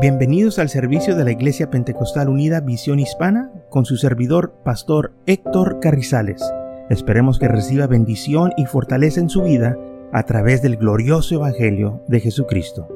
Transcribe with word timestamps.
Bienvenidos 0.00 0.60
al 0.60 0.68
servicio 0.68 1.16
de 1.16 1.24
la 1.24 1.32
Iglesia 1.32 1.70
Pentecostal 1.70 2.28
Unida 2.28 2.60
Visión 2.60 3.00
Hispana 3.00 3.50
con 3.68 3.84
su 3.84 3.96
servidor, 3.96 4.54
Pastor 4.64 5.12
Héctor 5.26 5.80
Carrizales. 5.80 6.40
Esperemos 6.88 7.40
que 7.40 7.48
reciba 7.48 7.88
bendición 7.88 8.52
y 8.56 8.66
fortaleza 8.66 9.18
en 9.18 9.28
su 9.28 9.42
vida 9.42 9.76
a 10.12 10.22
través 10.22 10.62
del 10.62 10.76
glorioso 10.76 11.34
Evangelio 11.34 12.04
de 12.06 12.20
Jesucristo. 12.20 12.86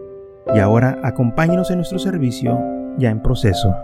Y 0.54 0.60
ahora 0.60 1.00
acompáñenos 1.02 1.72
en 1.72 1.78
nuestro 1.78 1.98
servicio 1.98 2.56
ya 2.98 3.10
en 3.10 3.20
proceso. 3.20 3.74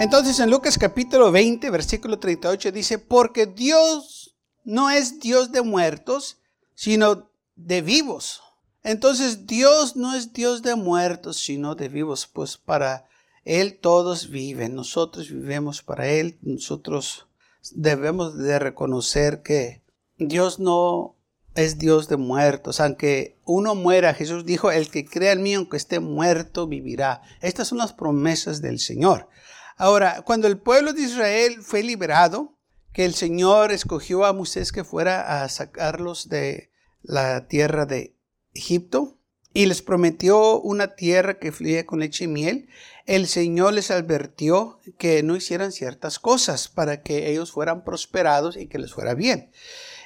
Entonces 0.00 0.40
en 0.40 0.48
Lucas 0.48 0.78
capítulo 0.78 1.30
20, 1.30 1.68
versículo 1.68 2.18
38 2.18 2.72
dice, 2.72 2.98
porque 2.98 3.44
Dios 3.44 4.38
no 4.64 4.88
es 4.88 5.20
Dios 5.20 5.52
de 5.52 5.60
muertos, 5.60 6.38
sino 6.78 7.28
de 7.56 7.82
vivos. 7.82 8.40
Entonces 8.84 9.48
Dios 9.48 9.96
no 9.96 10.14
es 10.14 10.32
Dios 10.32 10.62
de 10.62 10.76
muertos, 10.76 11.36
sino 11.38 11.74
de 11.74 11.88
vivos, 11.88 12.28
pues 12.32 12.56
para 12.56 13.08
Él 13.44 13.80
todos 13.80 14.30
viven, 14.30 14.76
nosotros 14.76 15.28
vivimos 15.28 15.82
para 15.82 16.06
Él, 16.06 16.38
nosotros 16.40 17.26
debemos 17.72 18.38
de 18.38 18.60
reconocer 18.60 19.42
que 19.42 19.82
Dios 20.18 20.60
no 20.60 21.16
es 21.56 21.80
Dios 21.80 22.06
de 22.06 22.16
muertos, 22.16 22.78
aunque 22.78 23.40
uno 23.44 23.74
muera, 23.74 24.14
Jesús 24.14 24.46
dijo, 24.46 24.70
el 24.70 24.88
que 24.88 25.04
crea 25.04 25.32
en 25.32 25.42
mí, 25.42 25.54
aunque 25.54 25.78
esté 25.78 25.98
muerto, 25.98 26.68
vivirá. 26.68 27.22
Estas 27.40 27.66
son 27.66 27.78
las 27.78 27.92
promesas 27.92 28.62
del 28.62 28.78
Señor. 28.78 29.28
Ahora, 29.76 30.22
cuando 30.22 30.46
el 30.46 30.58
pueblo 30.58 30.92
de 30.92 31.02
Israel 31.02 31.56
fue 31.60 31.82
liberado, 31.82 32.56
que 32.98 33.04
el 33.04 33.14
Señor 33.14 33.70
escogió 33.70 34.24
a 34.24 34.32
Moisés 34.32 34.72
que 34.72 34.82
fuera 34.82 35.44
a 35.44 35.48
sacarlos 35.48 36.28
de 36.28 36.72
la 37.00 37.46
tierra 37.46 37.86
de 37.86 38.16
Egipto 38.54 39.20
y 39.54 39.66
les 39.66 39.82
prometió 39.82 40.60
una 40.60 40.96
tierra 40.96 41.38
que 41.38 41.52
fluía 41.52 41.86
con 41.86 42.00
leche 42.00 42.24
y 42.24 42.26
miel, 42.26 42.68
el 43.06 43.28
Señor 43.28 43.74
les 43.74 43.92
advirtió 43.92 44.80
que 44.98 45.22
no 45.22 45.36
hicieran 45.36 45.70
ciertas 45.70 46.18
cosas 46.18 46.66
para 46.66 47.04
que 47.04 47.30
ellos 47.30 47.52
fueran 47.52 47.84
prosperados 47.84 48.56
y 48.56 48.66
que 48.66 48.80
les 48.80 48.92
fuera 48.92 49.14
bien. 49.14 49.52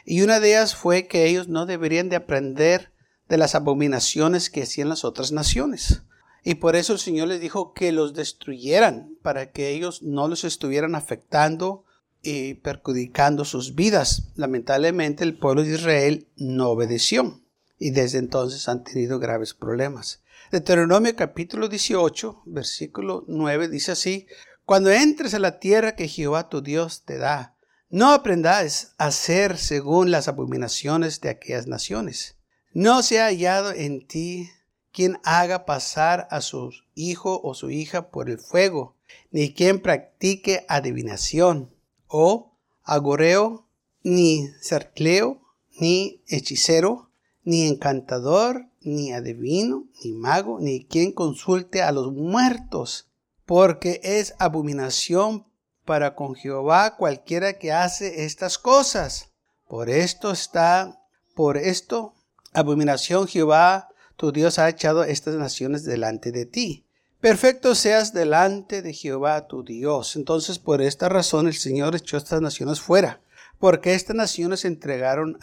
Y 0.05 0.20
una 0.20 0.39
de 0.39 0.50
ellas 0.50 0.77
fue 0.77 1.06
que 1.06 1.24
ellos 1.24 1.48
no 1.48 1.64
deberían 1.64 2.11
de 2.11 2.17
aprender 2.17 2.92
de 3.27 3.39
las 3.39 3.55
abominaciones 3.55 4.50
que 4.50 4.64
hacían 4.64 4.91
las 4.91 5.06
otras 5.06 5.33
naciones. 5.33 6.02
Y 6.45 6.56
por 6.56 6.77
eso 6.77 6.92
el 6.92 6.98
Señor 6.98 7.28
les 7.28 7.41
dijo 7.41 7.72
que 7.72 7.91
los 7.91 8.12
destruyeran 8.12 9.17
para 9.22 9.50
que 9.50 9.70
ellos 9.70 10.02
no 10.02 10.28
los 10.28 10.45
estuvieran 10.45 10.95
afectando 10.95 11.86
y 12.23 12.55
perjudicando 12.55 13.45
sus 13.45 13.75
vidas. 13.75 14.28
Lamentablemente 14.37 15.25
el 15.25 15.37
pueblo 15.37 15.62
de 15.62 15.75
Israel 15.75 16.29
no 16.37 16.70
obedeció 16.70 17.41
y 17.79 17.91
desde 17.91 18.19
entonces 18.19 18.69
han 18.69 18.84
tenido 18.84 19.19
graves 19.19 19.55
problemas. 19.55 20.23
Deuteronomio 20.53 21.17
capítulo 21.17 21.69
18, 21.69 22.42
versículo 22.47 23.25
9 23.27 23.69
dice 23.69 23.92
así, 23.92 24.27
Cuando 24.64 24.91
entres 24.91 25.34
a 25.34 25.39
la 25.39 25.59
tierra 25.59 25.97
que 25.97 26.09
Jehová 26.09 26.48
tu 26.48 26.62
Dios 26.62 27.03
te 27.05 27.19
da, 27.19 27.56
no 27.91 28.12
aprendáis 28.12 28.92
a 28.98 29.07
hacer 29.07 29.59
según 29.59 30.11
las 30.11 30.29
abominaciones 30.29 31.20
de 31.20 31.31
aquellas 31.31 31.67
naciones. 31.67 32.36
No 32.73 33.03
se 33.03 33.20
ha 33.20 33.27
hallado 33.27 33.73
en 33.73 34.07
ti 34.07 34.48
quien 34.92 35.19
haga 35.25 35.64
pasar 35.64 36.29
a 36.31 36.41
su 36.41 36.70
hijo 36.95 37.41
o 37.42 37.55
su 37.55 37.70
hija 37.70 38.11
por 38.11 38.31
el 38.31 38.39
fuego, 38.39 38.97
ni 39.31 39.53
quien 39.53 39.81
practique 39.81 40.64
adivinación 40.69 41.72
o 42.12 42.52
agoreo, 42.84 43.66
ni 44.02 44.48
cercleo, 44.60 45.41
ni 45.80 46.22
hechicero, 46.28 47.10
ni 47.42 47.66
encantador, 47.66 48.66
ni 48.82 49.12
adivino, 49.12 49.86
ni 50.05 50.12
mago, 50.12 50.58
ni 50.60 50.84
quien 50.84 51.12
consulte 51.12 51.80
a 51.80 51.90
los 51.90 52.12
muertos, 52.12 53.08
porque 53.46 54.01
es 54.05 54.34
abominación 54.39 55.46
para 55.86 56.14
con 56.14 56.34
Jehová 56.34 56.96
cualquiera 56.96 57.58
que 57.58 57.72
hace 57.72 58.24
estas 58.24 58.58
cosas. 58.58 59.33
Por 59.67 59.89
esto 59.89 60.33
está, 60.33 61.01
por 61.34 61.56
esto, 61.56 62.12
abominación 62.52 63.27
Jehová, 63.27 63.89
tu 64.17 64.33
Dios 64.33 64.58
ha 64.58 64.68
echado 64.68 65.02
estas 65.02 65.36
naciones 65.36 65.84
delante 65.84 66.30
de 66.30 66.45
ti 66.45 66.86
perfecto 67.22 67.77
seas 67.77 68.12
delante 68.12 68.83
de 68.83 68.92
Jehová 68.92 69.46
tu 69.46 69.62
Dios. 69.62 70.16
Entonces, 70.16 70.58
por 70.58 70.83
esta 70.83 71.08
razón 71.08 71.46
el 71.46 71.55
Señor 71.55 71.94
echó 71.94 72.16
estas 72.16 72.42
naciones 72.42 72.80
fuera, 72.80 73.22
porque 73.60 73.94
estas 73.94 74.16
naciones 74.16 74.60
se 74.60 74.68
entregaron 74.68 75.38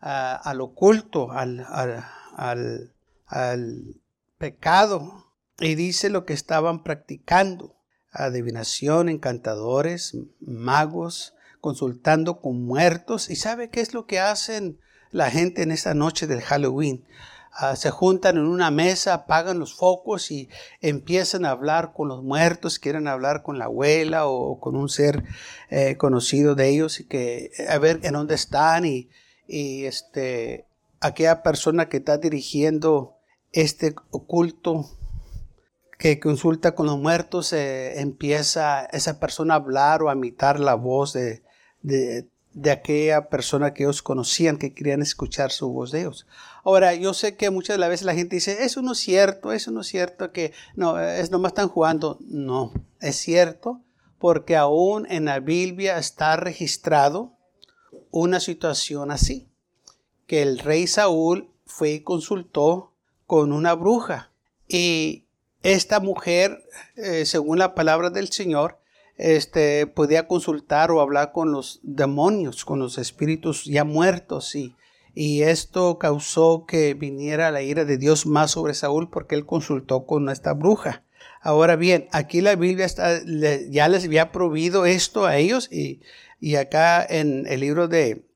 al 0.00 0.60
oculto, 0.60 1.32
al, 1.32 1.66
al, 2.36 3.94
pecado, 4.36 5.32
y 5.58 5.74
dice 5.74 6.10
lo 6.10 6.26
que 6.26 6.34
estaban 6.34 6.84
practicando, 6.84 7.74
adivinación, 8.12 9.08
encantadores, 9.08 10.14
magos, 10.40 11.34
consultando 11.60 12.40
con 12.40 12.64
muertos. 12.64 13.30
¿Y 13.30 13.36
sabe 13.36 13.70
qué 13.70 13.80
es 13.80 13.94
lo 13.94 14.06
que 14.06 14.20
hacen 14.20 14.78
la 15.10 15.30
gente 15.30 15.62
en 15.62 15.72
esta 15.72 15.94
noche 15.94 16.26
del 16.26 16.42
Halloween? 16.42 17.06
Ah, 17.52 17.74
se 17.74 17.90
juntan 17.90 18.36
en 18.36 18.46
una 18.46 18.70
mesa, 18.70 19.14
apagan 19.14 19.58
los 19.58 19.74
focos 19.74 20.30
y 20.30 20.48
empiezan 20.80 21.44
a 21.44 21.50
hablar 21.50 21.92
con 21.92 22.08
los 22.08 22.22
muertos, 22.22 22.78
quieren 22.78 23.08
hablar 23.08 23.42
con 23.42 23.58
la 23.58 23.64
abuela 23.64 24.26
o 24.26 24.60
con 24.60 24.76
un 24.76 24.88
ser 24.88 25.24
eh, 25.70 25.96
conocido 25.96 26.54
de 26.54 26.68
ellos 26.68 27.00
y 27.00 27.04
que 27.04 27.50
a 27.68 27.78
ver 27.78 28.00
en 28.04 28.12
dónde 28.12 28.34
están 28.34 28.84
y, 28.84 29.08
este 29.50 30.66
aquella 31.00 31.42
persona 31.42 31.88
que 31.88 31.96
está 31.96 32.18
dirigiendo 32.18 33.16
este 33.52 33.94
oculto 34.10 34.84
que 35.98 36.20
consulta 36.20 36.74
con 36.74 36.86
los 36.86 36.98
muertos 36.98 37.52
eh, 37.54 38.00
empieza 38.00 38.84
esa 38.84 39.18
persona 39.18 39.54
a 39.54 39.56
hablar 39.56 40.02
o 40.02 40.10
a 40.10 40.14
imitar 40.14 40.60
la 40.60 40.74
voz 40.74 41.14
de, 41.14 41.42
de, 41.80 42.28
de 42.52 42.70
aquella 42.70 43.28
persona 43.28 43.72
que 43.72 43.84
ellos 43.84 44.02
conocían, 44.02 44.58
que 44.58 44.74
querían 44.74 45.00
escuchar 45.00 45.50
su 45.50 45.72
voz 45.72 45.92
de 45.92 46.00
ellos. 46.00 46.26
Ahora, 46.68 46.94
yo 46.94 47.14
sé 47.14 47.34
que 47.34 47.48
muchas 47.48 47.76
de 47.76 47.78
las 47.78 47.88
veces 47.88 48.04
la 48.04 48.12
gente 48.12 48.36
dice, 48.36 48.62
eso 48.62 48.82
no 48.82 48.92
es 48.92 48.98
cierto, 48.98 49.52
eso 49.52 49.70
no 49.70 49.80
es 49.80 49.86
cierto, 49.86 50.32
que 50.32 50.52
no, 50.76 51.00
es 51.00 51.30
nomás 51.30 51.52
están 51.52 51.70
jugando. 51.70 52.18
No, 52.20 52.74
es 53.00 53.16
cierto, 53.16 53.80
porque 54.18 54.54
aún 54.54 55.06
en 55.08 55.24
la 55.24 55.40
Biblia 55.40 55.96
está 55.96 56.36
registrado 56.36 57.32
una 58.10 58.38
situación 58.38 59.10
así, 59.10 59.48
que 60.26 60.42
el 60.42 60.58
rey 60.58 60.86
Saúl 60.86 61.48
fue 61.64 61.92
y 61.92 62.00
consultó 62.00 62.92
con 63.26 63.54
una 63.54 63.72
bruja 63.72 64.30
y 64.68 65.24
esta 65.62 66.00
mujer, 66.00 66.62
eh, 66.96 67.24
según 67.24 67.60
la 67.60 67.74
palabra 67.74 68.10
del 68.10 68.28
Señor, 68.28 68.78
este, 69.16 69.86
podía 69.86 70.28
consultar 70.28 70.90
o 70.90 71.00
hablar 71.00 71.32
con 71.32 71.50
los 71.50 71.80
demonios, 71.82 72.66
con 72.66 72.78
los 72.78 72.98
espíritus 72.98 73.64
ya 73.64 73.84
muertos 73.84 74.54
y, 74.54 74.74
y 75.14 75.42
esto 75.42 75.98
causó 75.98 76.64
que 76.66 76.94
viniera 76.94 77.50
la 77.50 77.62
ira 77.62 77.84
de 77.84 77.98
Dios 77.98 78.26
más 78.26 78.52
sobre 78.52 78.74
Saúl 78.74 79.10
porque 79.10 79.34
él 79.34 79.46
consultó 79.46 80.06
con 80.06 80.28
esta 80.28 80.52
bruja. 80.52 81.04
Ahora 81.40 81.76
bien, 81.76 82.08
aquí 82.12 82.40
la 82.40 82.56
Biblia 82.56 82.86
ya 83.70 83.88
les 83.88 84.04
había 84.04 84.32
prohibido 84.32 84.86
esto 84.86 85.26
a 85.26 85.36
ellos 85.36 85.68
y, 85.72 86.00
y 86.40 86.56
acá 86.56 87.04
en 87.04 87.46
el 87.46 87.60
libro 87.60 87.88
de 87.88 88.26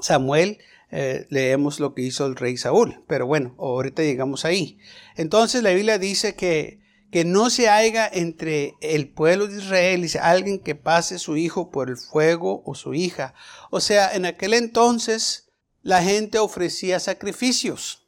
Samuel 0.00 0.58
eh, 0.90 1.26
leemos 1.30 1.80
lo 1.80 1.94
que 1.94 2.02
hizo 2.02 2.26
el 2.26 2.36
rey 2.36 2.56
Saúl. 2.56 3.04
Pero 3.06 3.26
bueno, 3.26 3.54
ahorita 3.58 4.02
llegamos 4.02 4.44
ahí. 4.44 4.78
Entonces 5.16 5.62
la 5.62 5.70
Biblia 5.70 5.98
dice 5.98 6.34
que 6.34 6.78
que 7.10 7.24
no 7.24 7.48
se 7.50 7.68
haya 7.68 8.08
entre 8.12 8.74
el 8.80 9.08
pueblo 9.08 9.46
de 9.46 9.58
Israel 9.58 10.04
y 10.04 10.18
alguien 10.18 10.58
que 10.58 10.74
pase 10.74 11.18
su 11.18 11.36
hijo 11.36 11.70
por 11.70 11.88
el 11.88 11.96
fuego 11.96 12.62
o 12.66 12.74
su 12.74 12.94
hija. 12.94 13.34
O 13.70 13.80
sea, 13.80 14.14
en 14.14 14.26
aquel 14.26 14.54
entonces 14.54 15.47
la 15.82 16.02
gente 16.02 16.38
ofrecía 16.38 17.00
sacrificios 17.00 18.06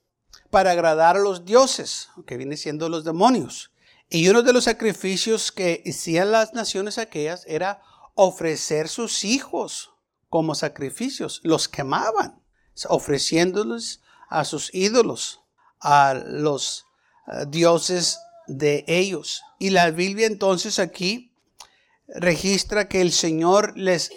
para 0.50 0.72
agradar 0.72 1.17
a 1.17 1.20
los 1.20 1.44
dioses, 1.44 2.08
que 2.26 2.37
viene 2.37 2.56
siendo 2.56 2.88
los 2.88 3.05
demonios. 3.05 3.70
Y 4.08 4.28
uno 4.28 4.43
de 4.43 4.52
los 4.52 4.64
sacrificios 4.64 5.52
que 5.52 5.82
hacían 5.88 6.32
las 6.32 6.52
naciones 6.52 6.99
aquellas 6.99 7.44
era 7.46 7.82
ofrecer 8.14 8.88
sus 8.88 9.25
hijos 9.25 9.93
como 10.28 10.55
sacrificios. 10.55 11.40
Los 11.44 11.69
quemaban, 11.69 12.43
ofreciéndoles 12.88 14.00
a 14.28 14.44
sus 14.44 14.75
ídolos, 14.75 15.40
a 15.81 16.14
los 16.14 16.87
eh, 17.28 17.44
dioses 17.49 18.19
de 18.49 18.84
ellos. 18.88 19.43
Y 19.61 19.70
la 19.70 19.90
Biblia 19.93 20.26
entonces 20.26 20.81
aquí 20.81 21.32
registra 22.08 22.88
que 22.88 23.00
el 23.00 23.12
Señor 23.12 23.76
les 23.76 24.11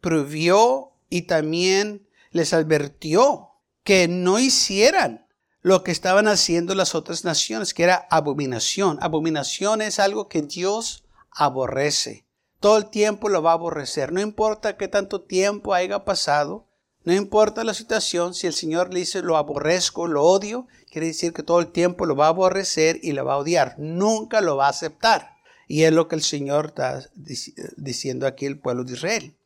prohibió 0.00 0.92
y 1.10 1.22
también 1.22 2.05
les 2.36 2.52
advirtió 2.52 3.50
que 3.82 4.08
no 4.08 4.38
hicieran 4.38 5.26
lo 5.62 5.82
que 5.82 5.90
estaban 5.90 6.28
haciendo 6.28 6.76
las 6.76 6.94
otras 6.94 7.24
naciones, 7.24 7.74
que 7.74 7.82
era 7.82 8.06
abominación. 8.10 8.98
Abominación 9.00 9.82
es 9.82 9.98
algo 9.98 10.28
que 10.28 10.42
Dios 10.42 11.04
aborrece. 11.32 12.24
Todo 12.60 12.78
el 12.78 12.88
tiempo 12.90 13.28
lo 13.28 13.42
va 13.42 13.50
a 13.50 13.54
aborrecer. 13.54 14.12
No 14.12 14.20
importa 14.20 14.76
qué 14.76 14.86
tanto 14.88 15.22
tiempo 15.22 15.74
haya 15.74 16.04
pasado, 16.04 16.66
No 17.06 17.14
importa 17.14 17.62
la 17.62 17.72
situación, 17.72 18.34
si 18.34 18.48
el 18.48 18.52
Señor 18.52 18.92
le 18.92 18.98
dice 18.98 19.22
lo 19.22 19.36
aborrezco, 19.36 20.08
lo 20.08 20.24
odio, 20.24 20.66
quiere 20.90 21.06
decir 21.06 21.32
que 21.32 21.44
todo 21.44 21.60
el 21.60 21.68
tiempo 21.68 22.04
lo 22.04 22.16
va 22.16 22.26
a 22.26 22.30
aborrecer 22.30 22.98
y 23.00 23.12
lo 23.12 23.24
va 23.24 23.34
a 23.34 23.38
odiar. 23.38 23.76
Nunca 23.78 24.40
lo 24.40 24.56
va 24.56 24.66
a 24.66 24.70
aceptar. 24.70 25.36
Y 25.68 25.84
es 25.84 25.92
lo 25.92 26.08
que 26.08 26.16
el 26.16 26.22
Señor 26.22 26.66
está 26.66 27.08
diciendo 27.76 28.26
aquí 28.26 28.46
el 28.46 28.58
pueblo 28.58 28.82
de 28.82 28.94
Israel. 28.94 29.36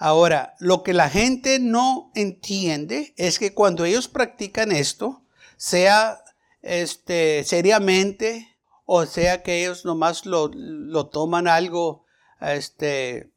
Ahora, 0.00 0.54
lo 0.58 0.82
que 0.82 0.94
la 0.94 1.08
gente 1.08 1.60
no 1.60 2.10
entiende 2.16 3.14
es 3.16 3.38
que 3.38 3.54
cuando 3.54 3.84
ellos 3.84 4.08
practican 4.08 4.72
esto, 4.72 5.22
sea 5.56 6.24
este, 6.62 7.44
seriamente 7.44 8.56
o 8.84 9.06
sea 9.06 9.44
que 9.44 9.60
ellos 9.60 9.84
nomás 9.84 10.26
lo, 10.26 10.50
lo 10.52 11.06
toman 11.06 11.46
algo 11.46 12.04
este, 12.40 13.30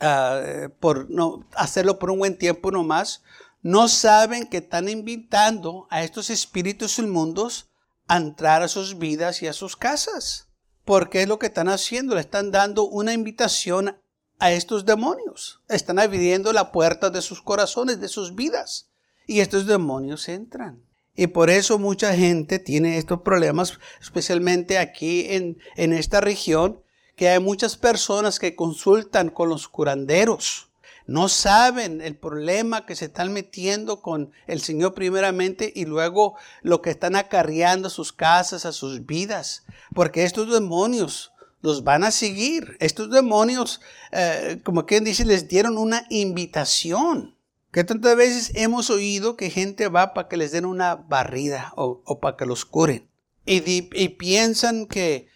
Ah, 0.00 0.68
por 0.78 1.10
no 1.10 1.44
hacerlo 1.56 1.98
por 1.98 2.10
un 2.12 2.20
buen 2.20 2.38
tiempo 2.38 2.70
nomás, 2.70 3.22
no 3.62 3.88
saben 3.88 4.46
que 4.46 4.58
están 4.58 4.88
invitando 4.88 5.88
a 5.90 6.04
estos 6.04 6.30
espíritus 6.30 7.00
inmundos 7.00 7.68
a 8.06 8.16
entrar 8.16 8.62
a 8.62 8.68
sus 8.68 8.98
vidas 8.98 9.42
y 9.42 9.48
a 9.48 9.52
sus 9.52 9.76
casas. 9.76 10.46
Porque 10.84 11.22
es 11.22 11.28
lo 11.28 11.38
que 11.38 11.46
están 11.46 11.68
haciendo, 11.68 12.14
le 12.14 12.20
están 12.20 12.52
dando 12.52 12.84
una 12.84 13.12
invitación 13.12 14.00
a 14.38 14.52
estos 14.52 14.84
demonios. 14.84 15.60
Están 15.68 15.98
abriendo 15.98 16.52
la 16.52 16.72
puerta 16.72 17.10
de 17.10 17.22
sus 17.22 17.42
corazones, 17.42 18.00
de 18.00 18.08
sus 18.08 18.34
vidas. 18.34 18.88
Y 19.26 19.40
estos 19.40 19.66
demonios 19.66 20.28
entran. 20.28 20.82
Y 21.14 21.26
por 21.26 21.50
eso 21.50 21.78
mucha 21.78 22.14
gente 22.14 22.58
tiene 22.58 22.96
estos 22.96 23.22
problemas, 23.22 23.78
especialmente 24.00 24.78
aquí 24.78 25.26
en, 25.30 25.58
en 25.76 25.92
esta 25.92 26.20
región, 26.20 26.80
que 27.16 27.28
hay 27.28 27.40
muchas 27.40 27.76
personas 27.76 28.38
que 28.38 28.54
consultan 28.54 29.28
con 29.28 29.48
los 29.48 29.66
curanderos. 29.66 30.68
No 31.08 31.28
saben 31.28 32.02
el 32.02 32.14
problema 32.16 32.86
que 32.86 32.94
se 32.94 33.06
están 33.06 33.32
metiendo 33.32 34.02
con 34.02 34.30
el 34.46 34.60
Señor 34.60 34.94
primeramente 34.94 35.72
y 35.74 35.86
luego 35.86 36.36
lo 36.62 36.82
que 36.82 36.90
están 36.90 37.16
acarreando 37.16 37.88
a 37.88 37.90
sus 37.90 38.12
casas, 38.12 38.64
a 38.66 38.72
sus 38.72 39.04
vidas. 39.04 39.64
Porque 39.94 40.22
estos 40.22 40.52
demonios 40.52 41.32
los 41.60 41.84
van 41.84 42.04
a 42.04 42.10
seguir. 42.10 42.76
Estos 42.80 43.10
demonios, 43.10 43.80
eh, 44.12 44.60
como 44.64 44.86
quien 44.86 45.04
dice, 45.04 45.24
les 45.24 45.48
dieron 45.48 45.78
una 45.78 46.06
invitación. 46.10 47.36
Que 47.70 47.84
tantas 47.84 48.16
veces 48.16 48.52
hemos 48.54 48.88
oído 48.88 49.36
que 49.36 49.50
gente 49.50 49.88
va 49.88 50.14
para 50.14 50.28
que 50.28 50.38
les 50.38 50.52
den 50.52 50.64
una 50.64 50.94
barrida 50.94 51.72
o, 51.76 52.18
para 52.18 52.36
que 52.36 52.46
los 52.46 52.64
curen. 52.64 53.08
y 53.44 54.08
piensan 54.08 54.86
que 54.86 55.28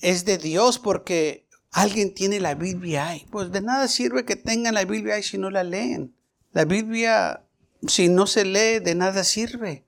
es 0.00 0.24
de 0.24 0.38
Dios 0.38 0.78
porque 0.78 1.46
alguien 1.70 2.14
tiene 2.14 2.40
la 2.40 2.54
Biblia 2.54 3.08
ahí. 3.08 3.26
Pues 3.30 3.50
de 3.52 3.60
nada 3.60 3.88
sirve 3.88 4.24
que 4.24 4.36
tengan 4.36 4.74
la 4.74 4.84
Biblia 4.84 5.14
ahí 5.14 5.22
si 5.22 5.38
no 5.38 5.50
la 5.50 5.64
leen. 5.64 6.14
La 6.52 6.64
Biblia, 6.64 7.44
si 7.86 8.08
no 8.08 8.26
se 8.26 8.44
lee, 8.44 8.80
de 8.80 8.94
nada 8.94 9.24
sirve. 9.24 9.84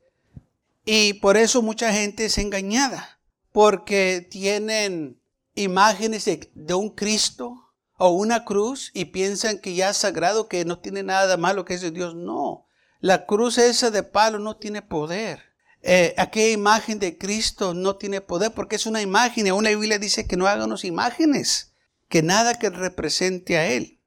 Y 0.85 1.15
por 1.15 1.37
eso 1.37 1.63
mucha 1.63 1.93
gente 1.93 2.27
es 2.27 2.39
engañada, 2.39 3.21
porque 3.53 4.27
tienen 4.29 5.20
imágenes 5.61 6.25
de, 6.25 6.75
un 6.75 6.91
Cristo 6.91 7.73
o 7.99 8.11
una 8.11 8.45
cruz 8.45 8.91
y 8.95 9.07
piensan 9.07 9.59
que 9.59 9.75
ya 9.75 9.91
es 9.91 9.99
sagrado, 9.99 10.49
que 10.49 10.65
no 10.65 10.79
tiene 10.79 11.03
nada 11.03 11.37
malo, 11.37 11.65
que 11.65 11.75
es 11.75 11.81
de 11.81 11.91
Dios. 11.91 12.15
No, 12.15 12.67
la 13.01 13.27
cruz 13.27 13.59
esa 13.59 13.91
de 13.91 14.03
palo 14.03 14.39
no 14.39 14.57
tiene 14.57 14.83
poder 14.83 15.51
eh, 15.83 16.15
aquella 16.19 16.53
imagen 16.53 16.99
de 16.99 17.17
Cristo 17.17 17.73
no 17.73 17.97
tiene 17.97 18.21
poder 18.21 18.53
porque 18.53 18.77
es 18.77 18.87
una 18.87 19.01
imagen. 19.01 19.51
Una 19.53 19.71
Biblia 19.71 19.99
dice 19.99 20.27
que 20.27 20.37
no 20.37 20.47
háganos 20.47 20.85
imágenes, 20.85 21.73
que 22.09 22.23
nada 22.23 22.55
que 22.55 22.71
represente 22.71 23.57
a 23.57 23.67
Él. 23.67 23.99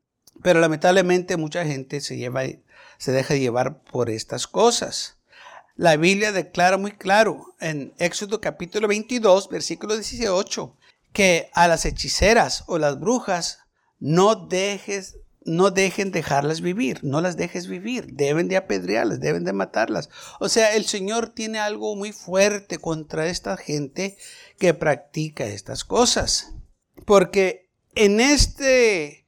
Pero 0.42 0.60
lamentablemente 0.60 1.38
mucha 1.38 1.66
gente 1.66 2.02
se, 2.02 2.18
lleva, 2.18 2.44
se 2.98 3.12
deja 3.12 3.36
llevar 3.36 3.82
por 3.84 4.10
estas 4.10 4.46
cosas. 4.48 5.18
La 5.76 5.96
Biblia 5.98 6.32
declara 6.32 6.78
muy 6.78 6.92
claro 6.92 7.56
en 7.60 7.94
Éxodo 7.98 8.40
capítulo 8.40 8.88
22, 8.88 9.50
versículo 9.50 9.96
18, 9.96 10.78
que 11.14 11.50
a 11.54 11.68
las 11.68 11.86
hechiceras 11.86 12.64
o 12.68 12.78
las 12.78 13.00
brujas 13.00 13.60
no 14.00 14.36
dejes 14.36 15.16
no 15.46 15.72
dejen 15.72 16.12
dejarlas 16.12 16.62
vivir, 16.62 17.04
no 17.04 17.20
las 17.22 17.36
dejes 17.36 17.68
vivir, 17.68 18.14
deben 18.14 18.48
de 18.48 18.58
apedrearlas, 18.58 19.20
deben 19.20 19.44
de 19.44 19.54
matarlas. 19.54 20.10
O 20.40 20.50
sea, 20.50 20.76
el 20.76 20.86
Señor 20.86 21.30
tiene 21.30 21.60
algo 21.60 21.96
muy 21.96 22.14
fuerte 22.14 22.78
contra 22.78 23.28
esta 23.28 23.58
gente 23.58 24.18
que 24.58 24.74
practica 24.74 25.46
estas 25.46 25.84
cosas. 25.84 26.54
Porque 27.06 27.70
en 27.96 28.20
este 28.22 29.26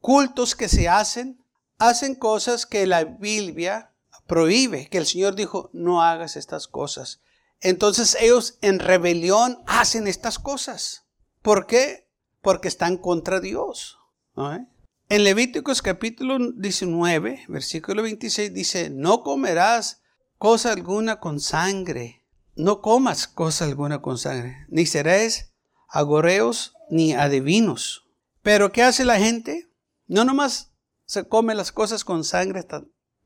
cultos 0.00 0.54
que 0.54 0.68
se 0.68 0.88
hacen, 0.88 1.44
hacen 1.78 2.14
cosas 2.14 2.66
que 2.66 2.86
la 2.86 3.04
Biblia 3.04 3.90
prohíbe, 4.26 4.88
que 4.88 4.98
el 4.98 5.06
Señor 5.06 5.34
dijo, 5.34 5.70
no 5.72 6.02
hagas 6.02 6.36
estas 6.36 6.68
cosas. 6.68 7.20
Entonces 7.60 8.16
ellos 8.20 8.58
en 8.62 8.78
rebelión 8.78 9.62
hacen 9.66 10.06
estas 10.06 10.38
cosas. 10.38 11.06
¿Por 11.42 11.66
qué? 11.66 12.08
Porque 12.40 12.68
están 12.68 12.96
contra 12.96 13.40
Dios. 13.40 13.98
En 15.10 15.24
Levíticos 15.24 15.82
capítulo 15.82 16.38
19, 16.56 17.44
versículo 17.48 18.02
26 18.02 18.54
dice, 18.54 18.90
no 18.90 19.22
comerás 19.22 20.02
cosa 20.38 20.72
alguna 20.72 21.20
con 21.20 21.40
sangre, 21.40 22.24
no 22.54 22.80
comas 22.80 23.28
cosa 23.28 23.66
alguna 23.66 24.00
con 24.00 24.16
sangre, 24.16 24.64
ni 24.68 24.86
serás 24.86 25.52
agoreos 25.88 26.74
ni 26.88 27.12
adivinos. 27.12 28.06
Pero 28.40 28.72
¿qué 28.72 28.82
hace 28.82 29.04
la 29.04 29.18
gente? 29.18 29.70
No 30.06 30.24
nomás 30.24 30.72
se 31.04 31.28
come 31.28 31.54
las 31.54 31.72
cosas 31.72 32.04
con 32.04 32.24
sangre, 32.24 32.66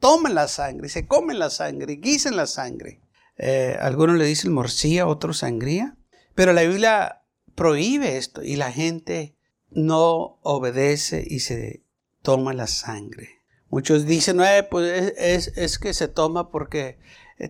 toman 0.01 0.35
la 0.35 0.49
sangre, 0.49 0.89
se 0.89 1.07
comen 1.07 1.39
la 1.39 1.51
sangre, 1.51 1.97
guisan 1.97 2.35
la 2.35 2.47
sangre. 2.47 3.04
Eh, 3.37 3.77
algunos 3.81 4.17
le 4.17 4.27
dicen 4.27 4.53
morcilla, 4.53 5.07
otros 5.07 5.39
sangría. 5.39 5.97
Pero 6.35 6.53
la 6.53 6.63
Biblia 6.63 7.23
prohíbe 7.55 8.17
esto 8.17 8.43
y 8.43 8.57
la 8.57 8.73
gente 8.73 9.37
no 9.71 10.39
obedece 10.43 11.25
y 11.27 11.41
se 11.41 11.83
toma 12.23 12.53
la 12.53 12.67
sangre. 12.67 13.43
Muchos 13.69 14.07
dicen, 14.07 14.37
no, 14.37 14.45
pues 14.71 15.13
es, 15.17 15.79
que 15.79 15.95
se 15.95 16.09
toma 16.09 16.51
porque 16.51 16.99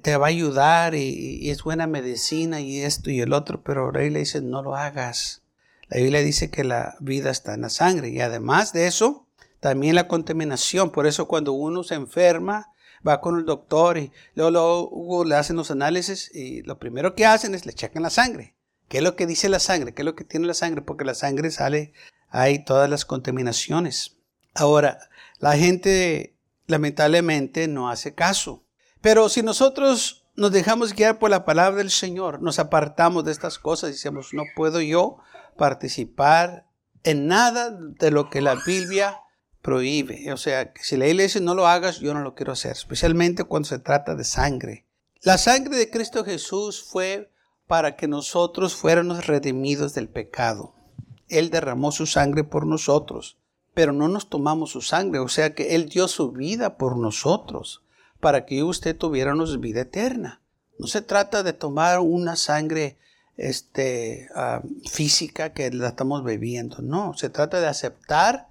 te 0.03 0.17
va 0.17 0.27
a 0.27 0.31
ayudar 0.31 0.95
y, 0.95 1.51
es 1.51 1.63
buena 1.63 1.87
medicina 1.87 2.61
y 2.61 2.81
esto 2.81 3.11
y 3.11 3.21
el 3.21 3.33
otro, 3.33 3.63
pero 3.63 3.93
la 3.93 4.01
Biblia 4.01 4.21
dice, 4.21 4.41
no 4.41 4.63
lo 4.63 4.75
hagas. 4.75 5.43
La 5.89 5.99
Biblia 5.99 6.21
dice 6.21 6.51
que 6.51 6.65
la 6.65 6.97
vida 7.01 7.31
está 7.31 7.55
en 7.55 7.61
la 7.63 7.69
sangre 7.69 8.09
y 8.09 8.21
además 8.21 8.73
de 8.73 8.87
eso, 8.87 9.27
también 9.61 9.95
la 9.95 10.09
contaminación. 10.09 10.91
Por 10.91 11.07
eso 11.07 11.29
cuando 11.29 11.53
uno 11.53 11.83
se 11.83 11.95
enferma, 11.95 12.73
va 13.07 13.21
con 13.21 13.39
el 13.39 13.45
doctor 13.45 13.99
y 13.99 14.13
luego, 14.35 15.25
le 15.25 15.35
hacen 15.35 15.57
los 15.57 15.71
análisis 15.71 16.31
y 16.35 16.63
lo 16.63 16.79
primero 16.79 17.15
que 17.15 17.27
hacen 17.27 17.55
es 17.55 17.67
le 17.67 17.73
checan 17.73 18.03
la 18.03 18.11
sangre. 18.11 18.55
¿Qué 18.89 18.99
es 18.99 19.05
lo 19.05 19.17
que 19.17 19.27
dice 19.27 19.49
la 19.49 19.61
sangre? 19.61 19.95
¿Qué 19.95 20.03
es 20.03 20.07
lo 20.07 20.15
que 20.15 20.25
tiene 20.25 20.47
la 20.47 20.55
sangre? 20.55 20.83
Porque 20.83 21.05
la 21.05 21.15
sangre 21.15 21.51
sale 21.51 21.93
hay 22.29 22.65
todas 22.65 22.91
las 22.91 23.05
contaminaciones. 23.05 24.17
Ahora, 24.55 24.99
la 25.39 25.57
gente 25.57 26.37
lamentablemente 26.67 27.69
no 27.69 27.89
hace 27.89 28.15
caso. 28.15 28.65
Pero 29.01 29.29
si 29.29 29.43
nosotros 29.43 30.27
nos 30.35 30.51
dejamos 30.51 30.95
guiar 30.95 31.19
por 31.19 31.31
la 31.31 31.45
palabra 31.45 31.79
del 31.79 31.91
Señor, 31.91 32.43
nos 32.43 32.59
apartamos 32.59 33.25
de 33.25 33.33
estas 33.33 33.59
cosas 33.59 33.91
y 33.91 33.93
decimos, 33.93 34.33
no 34.33 34.43
puedo 34.57 34.81
yo 34.81 35.19
participar 35.57 36.67
en 37.05 37.27
nada 37.27 37.71
de 37.71 38.11
lo 38.11 38.31
que 38.31 38.41
la 38.41 38.57
Biblia 38.67 39.21
prohíbe. 39.65 40.31
O 40.31 40.37
sea, 40.37 40.75
si 40.79 40.99
la 40.99 41.09
iglesia 41.09 41.41
no 41.41 41.55
lo 41.55 41.67
hagas, 41.67 41.99
yo 41.99 42.13
no 42.13 42.21
lo 42.21 42.35
quiero 42.35 42.53
hacer, 42.53 42.73
especialmente 42.73 43.45
cuando 43.45 43.67
se 43.67 43.79
trata 43.79 44.15
de 44.15 44.25
sangre. 44.25 44.85
La 45.23 45.39
sangre 45.39 45.79
de 45.79 45.89
Cristo 45.89 46.23
Jesús 46.23 46.85
fue 46.85 47.33
para 47.67 47.97
que 47.97 48.07
nosotros 48.07 48.77
fuéramos 48.77 49.27
redimidos 49.27 49.95
del 49.95 50.11
pecado. 50.11 50.75
Él 51.31 51.49
derramó 51.49 51.93
su 51.93 52.05
sangre 52.05 52.45
por 52.45 52.67
nosotros, 52.67 53.39
pero 53.73 53.95
no 53.95 54.07
nos 54.07 54.29
tomamos 54.29 54.73
su 54.73 54.83
sangre, 54.83 55.19
o 55.19 55.29
sea 55.29 55.55
que 55.55 55.75
Él 55.75 55.89
dio 55.89 56.09
su 56.09 56.31
vida 56.31 56.77
por 56.77 56.99
nosotros, 56.99 57.83
para 58.21 58.45
que 58.45 58.63
usted 58.63 58.95
tuviéramos 58.95 59.61
vida 59.61 59.81
eterna. 59.81 60.43
No 60.79 60.87
se 60.89 61.01
trata 61.01 61.43
de 61.43 61.55
tomar 61.55 62.01
una 62.01 62.37
sangre 62.37 62.99
este, 63.39 64.29
ah, 64.35 64.61
física 64.91 65.55
que 65.55 65.71
la 65.71 65.89
estamos 65.89 66.23
bebiendo, 66.23 66.83
no, 66.83 67.15
se 67.15 67.31
trata 67.31 67.63
de 67.63 67.67
aceptar 67.67 68.49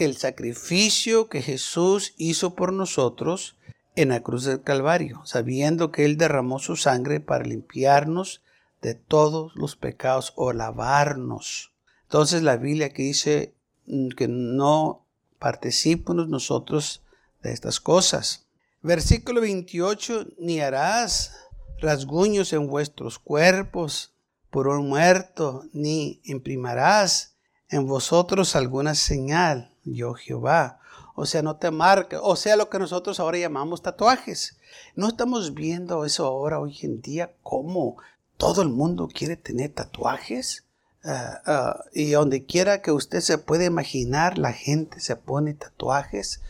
que 0.00 0.06
el 0.06 0.16
sacrificio 0.16 1.28
que 1.28 1.42
Jesús 1.42 2.14
hizo 2.16 2.54
por 2.54 2.72
nosotros 2.72 3.58
en 3.96 4.08
la 4.08 4.22
cruz 4.22 4.44
del 4.44 4.62
Calvario, 4.62 5.20
sabiendo 5.26 5.92
que 5.92 6.06
Él 6.06 6.16
derramó 6.16 6.58
su 6.58 6.76
sangre 6.76 7.20
para 7.20 7.44
limpiarnos 7.44 8.40
de 8.80 8.94
todos 8.94 9.54
los 9.56 9.76
pecados 9.76 10.32
o 10.36 10.54
lavarnos. 10.54 11.74
Entonces 12.04 12.42
la 12.42 12.56
Biblia 12.56 12.94
que 12.94 13.02
dice 13.02 13.54
mm, 13.88 14.08
que 14.16 14.26
no 14.26 15.04
participemos 15.38 16.28
nosotros 16.28 17.02
de 17.42 17.52
estas 17.52 17.78
cosas. 17.78 18.46
Versículo 18.80 19.42
28, 19.42 20.28
ni 20.38 20.60
harás 20.60 21.36
rasguños 21.78 22.54
en 22.54 22.68
vuestros 22.68 23.18
cuerpos 23.18 24.14
por 24.48 24.66
un 24.66 24.88
muerto, 24.88 25.64
ni 25.74 26.22
imprimarás 26.24 27.36
en 27.68 27.86
vosotros 27.86 28.56
alguna 28.56 28.94
señal. 28.94 29.69
Yo 29.84 30.14
Jehová. 30.14 30.78
O 31.14 31.26
sea, 31.26 31.42
no 31.42 31.56
te 31.56 31.70
marca. 31.70 32.20
O 32.22 32.36
sea, 32.36 32.56
lo 32.56 32.70
que 32.70 32.78
nosotros 32.78 33.20
ahora 33.20 33.38
llamamos 33.38 33.82
tatuajes. 33.82 34.56
No 34.94 35.08
estamos 35.08 35.54
viendo 35.54 36.04
eso 36.04 36.26
ahora, 36.26 36.60
hoy 36.60 36.78
en 36.82 37.00
día, 37.00 37.32
cómo 37.42 37.96
todo 38.36 38.62
el 38.62 38.70
mundo 38.70 39.08
quiere 39.12 39.36
tener 39.36 39.72
tatuajes. 39.72 40.64
Ah, 41.04 41.40
ah, 41.46 41.84
y 41.92 42.10
donde 42.10 42.44
quiera 42.44 42.82
que 42.82 42.92
usted 42.92 43.20
se 43.20 43.38
pueda 43.38 43.64
imaginar, 43.64 44.38
la 44.38 44.52
gente 44.52 45.00
se 45.00 45.16
pone 45.16 45.54
tatuajes. 45.54 46.40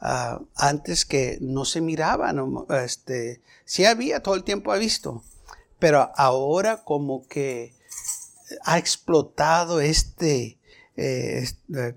Ah, 0.00 0.40
antes 0.56 1.04
que 1.04 1.38
no 1.40 1.64
se 1.64 1.80
miraban, 1.80 2.40
este, 2.70 3.40
sí 3.64 3.84
había, 3.84 4.20
todo 4.20 4.34
el 4.34 4.42
tiempo 4.42 4.72
ha 4.72 4.76
visto, 4.76 5.22
pero 5.78 6.10
ahora 6.16 6.82
como 6.82 7.26
que 7.28 7.72
ha 8.64 8.78
explotado 8.78 9.80
este, 9.80 10.58
eh, 10.96 11.44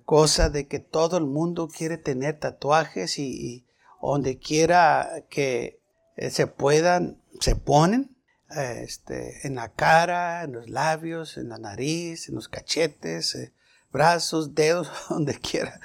cosa 0.06 0.50
de 0.50 0.68
que 0.68 0.80
todo 0.80 1.18
el 1.18 1.26
mundo 1.26 1.68
quiere 1.68 1.98
tener 1.98 2.40
tatuajes 2.40 3.20
y, 3.20 3.66
donde 4.02 4.38
quiera 4.38 5.24
que 5.30 5.80
eh, 6.16 6.30
se 6.30 6.46
puedan, 6.48 7.20
se 7.40 7.56
ponen 7.56 8.16
este, 8.52 9.48
en 9.48 9.56
la 9.56 9.70
cara, 9.70 10.44
en 10.44 10.54
los 10.54 10.70
labios, 10.70 11.38
en 11.38 11.50
la 11.50 11.58
nariz, 11.58 12.30
en 12.30 12.36
los 12.36 12.48
cachetes, 12.48 13.36
eh, 13.36 13.54
brazos, 13.92 14.54
dedos, 14.54 14.90
donde 15.10 15.40
quiera. 15.40 15.80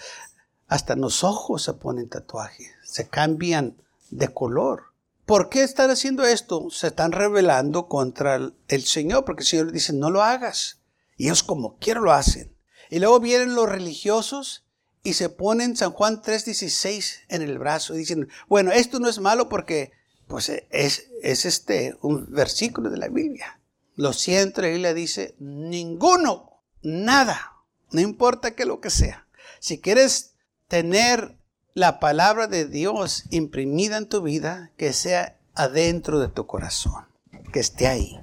Hasta 0.69 0.93
en 0.93 1.01
los 1.01 1.25
ojos 1.25 1.63
se 1.63 1.73
ponen 1.75 2.09
tatuajes, 2.09 2.71
se 2.85 3.09
cambian 3.09 3.77
de 4.11 4.29
color. 4.29 4.91
¿Por 5.27 5.49
qué 5.49 5.63
están 5.63 5.91
haciendo 5.91 6.25
esto? 6.25 6.71
Se 6.71 6.89
están 6.89 7.13
rebelando 7.13 7.87
contra 7.87 8.37
el, 8.69 8.83
Señor, 8.85 9.25
porque 9.25 9.43
el 9.43 9.47
Señor 9.47 9.73
dice, 9.73 9.93
no 9.93 10.11
lo 10.11 10.23
hagas. 10.23 10.81
Y 11.17 11.27
ellos 11.27 11.43
como 11.43 11.79
quiero 11.79 12.01
lo 12.01 12.13
hacen. 12.13 12.53
Y 12.91 12.99
luego 12.99 13.21
vienen 13.21 13.55
los 13.55 13.69
religiosos 13.69 14.65
y 15.03 15.15
se 15.15 15.31
ponen 15.31 15.77
San 15.77 15.93
Juan 15.93 16.21
3:16 16.21 17.21
en 17.29 17.43
el 17.43 17.59
brazo 17.59 17.95
y 17.95 17.99
dicen, 17.99 18.29
bueno, 18.49 18.73
esto 18.73 18.99
no 19.01 19.09
es 19.09 19.21
malo 19.21 19.49
porque 19.49 19.93
pues 20.27 20.51
es, 20.71 21.09
es 21.23 21.45
este 21.45 21.97
un 22.03 22.31
versículo 22.31 22.91
de 22.91 22.99
la 22.99 23.09
Biblia. 23.09 23.61
Lo 23.97 24.13
siento, 24.13 24.63
la 24.63 24.69
Biblia 24.69 24.95
dice, 24.95 25.35
ninguno, 25.39 26.63
nada, 26.83 27.53
no 27.93 28.01
importa 28.01 28.53
que 28.53 28.65
lo 28.65 28.81
que 28.81 28.91
sea. 28.91 29.27
Si 29.59 29.81
quieres 29.81 30.35
tener 30.69 31.37
la 31.75 32.01
palabra 32.01 32.47
de 32.47 32.67
Dios 32.67 33.25
imprimida 33.31 33.97
en 33.97 34.09
tu 34.09 34.23
vida, 34.23 34.71
que 34.77 34.93
sea 34.93 35.39
adentro 35.55 36.21
de 36.21 36.29
tu 36.29 36.47
corazón, 36.47 37.07
que 37.53 37.61
esté 37.61 37.87
ahí. 37.87 38.21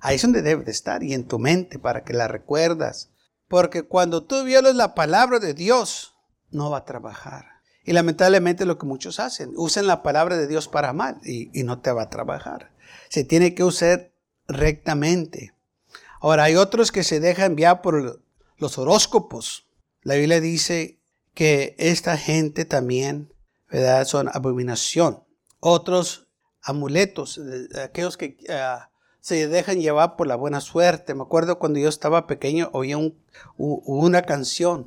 Ahí 0.00 0.16
es 0.16 0.22
donde 0.22 0.42
debe 0.42 0.64
de 0.64 0.70
estar 0.70 1.02
y 1.02 1.12
en 1.12 1.26
tu 1.26 1.38
mente 1.38 1.78
para 1.78 2.04
que 2.04 2.14
la 2.14 2.28
recuerdas. 2.28 3.09
Porque 3.50 3.82
cuando 3.82 4.22
tú 4.22 4.44
violas 4.44 4.76
la 4.76 4.94
palabra 4.94 5.40
de 5.40 5.54
Dios, 5.54 6.14
no 6.52 6.70
va 6.70 6.78
a 6.78 6.84
trabajar. 6.84 7.46
Y 7.84 7.92
lamentablemente 7.92 8.64
lo 8.64 8.78
que 8.78 8.86
muchos 8.86 9.18
hacen, 9.18 9.54
usan 9.56 9.88
la 9.88 10.04
palabra 10.04 10.36
de 10.36 10.46
Dios 10.46 10.68
para 10.68 10.92
mal 10.92 11.18
y, 11.24 11.50
y 11.52 11.64
no 11.64 11.80
te 11.80 11.90
va 11.90 12.02
a 12.02 12.10
trabajar. 12.10 12.70
Se 13.08 13.24
tiene 13.24 13.56
que 13.56 13.64
usar 13.64 14.12
rectamente. 14.46 15.52
Ahora, 16.20 16.44
hay 16.44 16.54
otros 16.54 16.92
que 16.92 17.02
se 17.02 17.18
dejan 17.18 17.46
enviar 17.46 17.82
por 17.82 18.22
los 18.56 18.78
horóscopos. 18.78 19.66
La 20.02 20.14
Biblia 20.14 20.40
dice 20.40 21.00
que 21.34 21.74
esta 21.76 22.16
gente 22.16 22.64
también, 22.64 23.34
¿verdad? 23.68 24.04
Son 24.04 24.30
abominación. 24.32 25.24
Otros 25.58 26.28
amuletos, 26.62 27.40
aquellos 27.82 28.16
que 28.16 28.36
ah, 28.48 28.89
se 29.20 29.48
dejan 29.48 29.80
llevar 29.80 30.16
por 30.16 30.26
la 30.26 30.36
buena 30.36 30.60
suerte. 30.60 31.14
Me 31.14 31.22
acuerdo 31.22 31.58
cuando 31.58 31.78
yo 31.78 31.88
estaba 31.88 32.26
pequeño, 32.26 32.70
oía 32.72 32.96
una 33.56 34.22
canción 34.22 34.86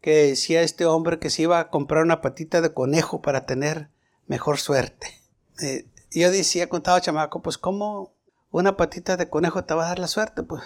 que 0.00 0.26
decía 0.28 0.62
este 0.62 0.86
hombre 0.86 1.18
que 1.18 1.30
se 1.30 1.42
iba 1.42 1.58
a 1.58 1.70
comprar 1.70 2.02
una 2.02 2.20
patita 2.20 2.60
de 2.60 2.72
conejo 2.72 3.22
para 3.22 3.46
tener 3.46 3.88
mejor 4.26 4.58
suerte. 4.58 5.20
Eh, 5.60 5.86
yo 6.10 6.30
decía 6.30 6.68
cuando 6.68 6.82
estaba 6.82 7.00
chamaco, 7.00 7.40
pues 7.40 7.58
¿cómo 7.58 8.12
una 8.50 8.76
patita 8.76 9.16
de 9.16 9.28
conejo 9.28 9.64
te 9.64 9.74
va 9.74 9.84
a 9.84 9.88
dar 9.88 9.98
la 9.98 10.08
suerte? 10.08 10.42
Pues 10.42 10.62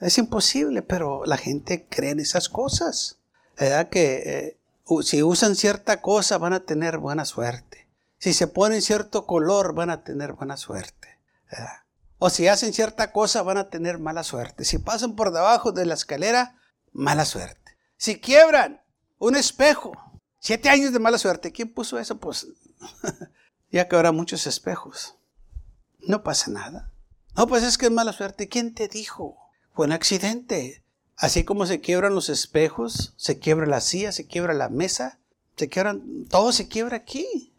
es 0.00 0.18
imposible, 0.18 0.82
pero 0.82 1.24
la 1.24 1.36
gente 1.36 1.86
cree 1.88 2.10
en 2.10 2.20
esas 2.20 2.48
cosas. 2.48 3.18
¿verdad? 3.58 3.88
Que 3.88 4.22
eh, 4.26 4.56
si 5.02 5.22
usan 5.22 5.56
cierta 5.56 6.00
cosa 6.00 6.38
van 6.38 6.52
a 6.52 6.64
tener 6.64 6.98
buena 6.98 7.24
suerte. 7.24 7.88
Si 8.18 8.32
se 8.32 8.46
ponen 8.46 8.82
cierto 8.82 9.26
color 9.26 9.74
van 9.74 9.90
a 9.90 10.02
tener 10.02 10.32
buena 10.32 10.56
suerte. 10.56 11.18
O 12.18 12.30
si 12.30 12.48
hacen 12.48 12.72
cierta 12.72 13.12
cosa 13.12 13.42
van 13.42 13.58
a 13.58 13.68
tener 13.68 13.98
mala 13.98 14.22
suerte. 14.22 14.64
Si 14.64 14.78
pasan 14.78 15.16
por 15.16 15.32
debajo 15.32 15.72
de 15.72 15.86
la 15.86 15.94
escalera, 15.94 16.56
mala 16.92 17.24
suerte. 17.24 17.76
Si 17.96 18.20
quiebran 18.20 18.82
un 19.18 19.36
espejo, 19.36 19.92
siete 20.38 20.68
años 20.68 20.92
de 20.92 20.98
mala 20.98 21.18
suerte. 21.18 21.52
¿Quién 21.52 21.72
puso 21.72 21.98
eso? 21.98 22.18
Pues 22.18 22.46
ya 23.70 23.88
que 23.88 23.96
habrá 23.96 24.12
muchos 24.12 24.46
espejos. 24.46 25.16
No 26.00 26.22
pasa 26.22 26.50
nada. 26.50 26.92
No, 27.36 27.46
pues 27.46 27.62
es 27.62 27.78
que 27.78 27.86
es 27.86 27.92
mala 27.92 28.12
suerte. 28.12 28.48
¿Quién 28.48 28.74
te 28.74 28.88
dijo? 28.88 29.38
Fue 29.72 29.86
un 29.86 29.92
accidente. 29.92 30.84
Así 31.16 31.44
como 31.44 31.66
se 31.66 31.80
quiebran 31.80 32.14
los 32.14 32.28
espejos, 32.28 33.14
se 33.16 33.38
quiebra 33.38 33.66
la 33.66 33.80
silla, 33.80 34.12
se 34.12 34.26
quiebra 34.26 34.52
la 34.52 34.68
mesa, 34.68 35.20
se 35.56 35.68
quiebran, 35.68 36.26
todo 36.28 36.52
se 36.52 36.68
quiebra 36.68 36.96
aquí. 36.96 37.54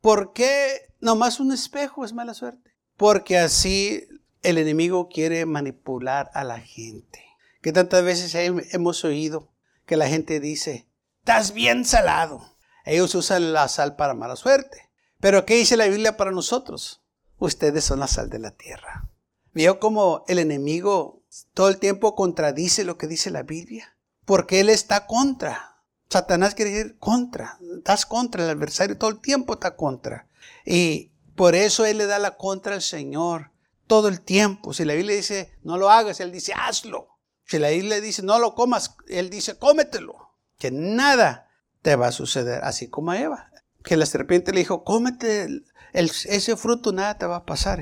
¿Por 0.00 0.32
qué 0.32 0.94
nomás 1.00 1.40
un 1.40 1.52
espejo 1.52 2.04
es 2.04 2.12
mala 2.12 2.34
suerte? 2.34 2.71
Porque 2.96 3.38
así 3.38 4.06
el 4.42 4.58
enemigo 4.58 5.08
quiere 5.08 5.46
manipular 5.46 6.30
a 6.34 6.44
la 6.44 6.60
gente. 6.60 7.24
Que 7.60 7.72
tantas 7.72 8.02
veces 8.04 8.34
hemos 8.34 9.04
oído 9.04 9.52
que 9.86 9.96
la 9.96 10.08
gente 10.08 10.40
dice, 10.40 10.88
estás 11.20 11.52
bien 11.52 11.84
salado. 11.84 12.56
Ellos 12.84 13.14
usan 13.14 13.52
la 13.52 13.68
sal 13.68 13.96
para 13.96 14.14
mala 14.14 14.36
suerte. 14.36 14.90
Pero 15.20 15.46
¿qué 15.46 15.54
dice 15.54 15.76
la 15.76 15.86
Biblia 15.86 16.16
para 16.16 16.32
nosotros? 16.32 17.02
Ustedes 17.38 17.84
son 17.84 18.00
la 18.00 18.08
sal 18.08 18.28
de 18.28 18.40
la 18.40 18.50
tierra. 18.50 19.08
Vio 19.52 19.78
como 19.78 20.24
el 20.28 20.38
enemigo 20.38 21.22
todo 21.54 21.68
el 21.68 21.78
tiempo 21.78 22.14
contradice 22.14 22.84
lo 22.84 22.98
que 22.98 23.06
dice 23.06 23.30
la 23.30 23.42
Biblia, 23.42 23.96
porque 24.24 24.60
él 24.60 24.68
está 24.68 25.06
contra. 25.06 25.76
Satanás 26.08 26.54
quiere 26.54 26.72
decir 26.72 26.98
contra, 26.98 27.58
estás 27.78 28.04
contra, 28.04 28.44
el 28.44 28.50
adversario 28.50 28.98
todo 28.98 29.10
el 29.10 29.20
tiempo 29.20 29.54
está 29.54 29.76
contra. 29.76 30.28
Y 30.66 31.11
por 31.34 31.54
eso 31.54 31.86
él 31.86 31.98
le 31.98 32.06
da 32.06 32.18
la 32.18 32.36
contra 32.36 32.74
al 32.74 32.82
Señor 32.82 33.50
todo 33.86 34.08
el 34.08 34.20
tiempo. 34.20 34.72
Si 34.72 34.84
la 34.84 34.94
Biblia 34.94 35.16
dice 35.16 35.56
no 35.62 35.76
lo 35.76 35.90
hagas, 35.90 36.20
él 36.20 36.32
dice 36.32 36.52
hazlo. 36.54 37.08
Si 37.46 37.58
la 37.58 37.70
Biblia 37.70 38.00
dice 38.00 38.22
no 38.22 38.38
lo 38.38 38.54
comas, 38.54 38.96
él 39.08 39.30
dice 39.30 39.56
cómetelo. 39.56 40.14
Que 40.58 40.70
nada 40.70 41.48
te 41.82 41.96
va 41.96 42.08
a 42.08 42.12
suceder, 42.12 42.62
así 42.64 42.88
como 42.88 43.10
a 43.10 43.20
Eva. 43.20 43.50
Que 43.82 43.96
la 43.96 44.06
serpiente 44.06 44.52
le 44.52 44.60
dijo, 44.60 44.84
cómete 44.84 45.48
ese 45.92 46.56
fruto, 46.56 46.92
nada 46.92 47.18
te 47.18 47.26
va 47.26 47.36
a 47.36 47.44
pasar. 47.44 47.80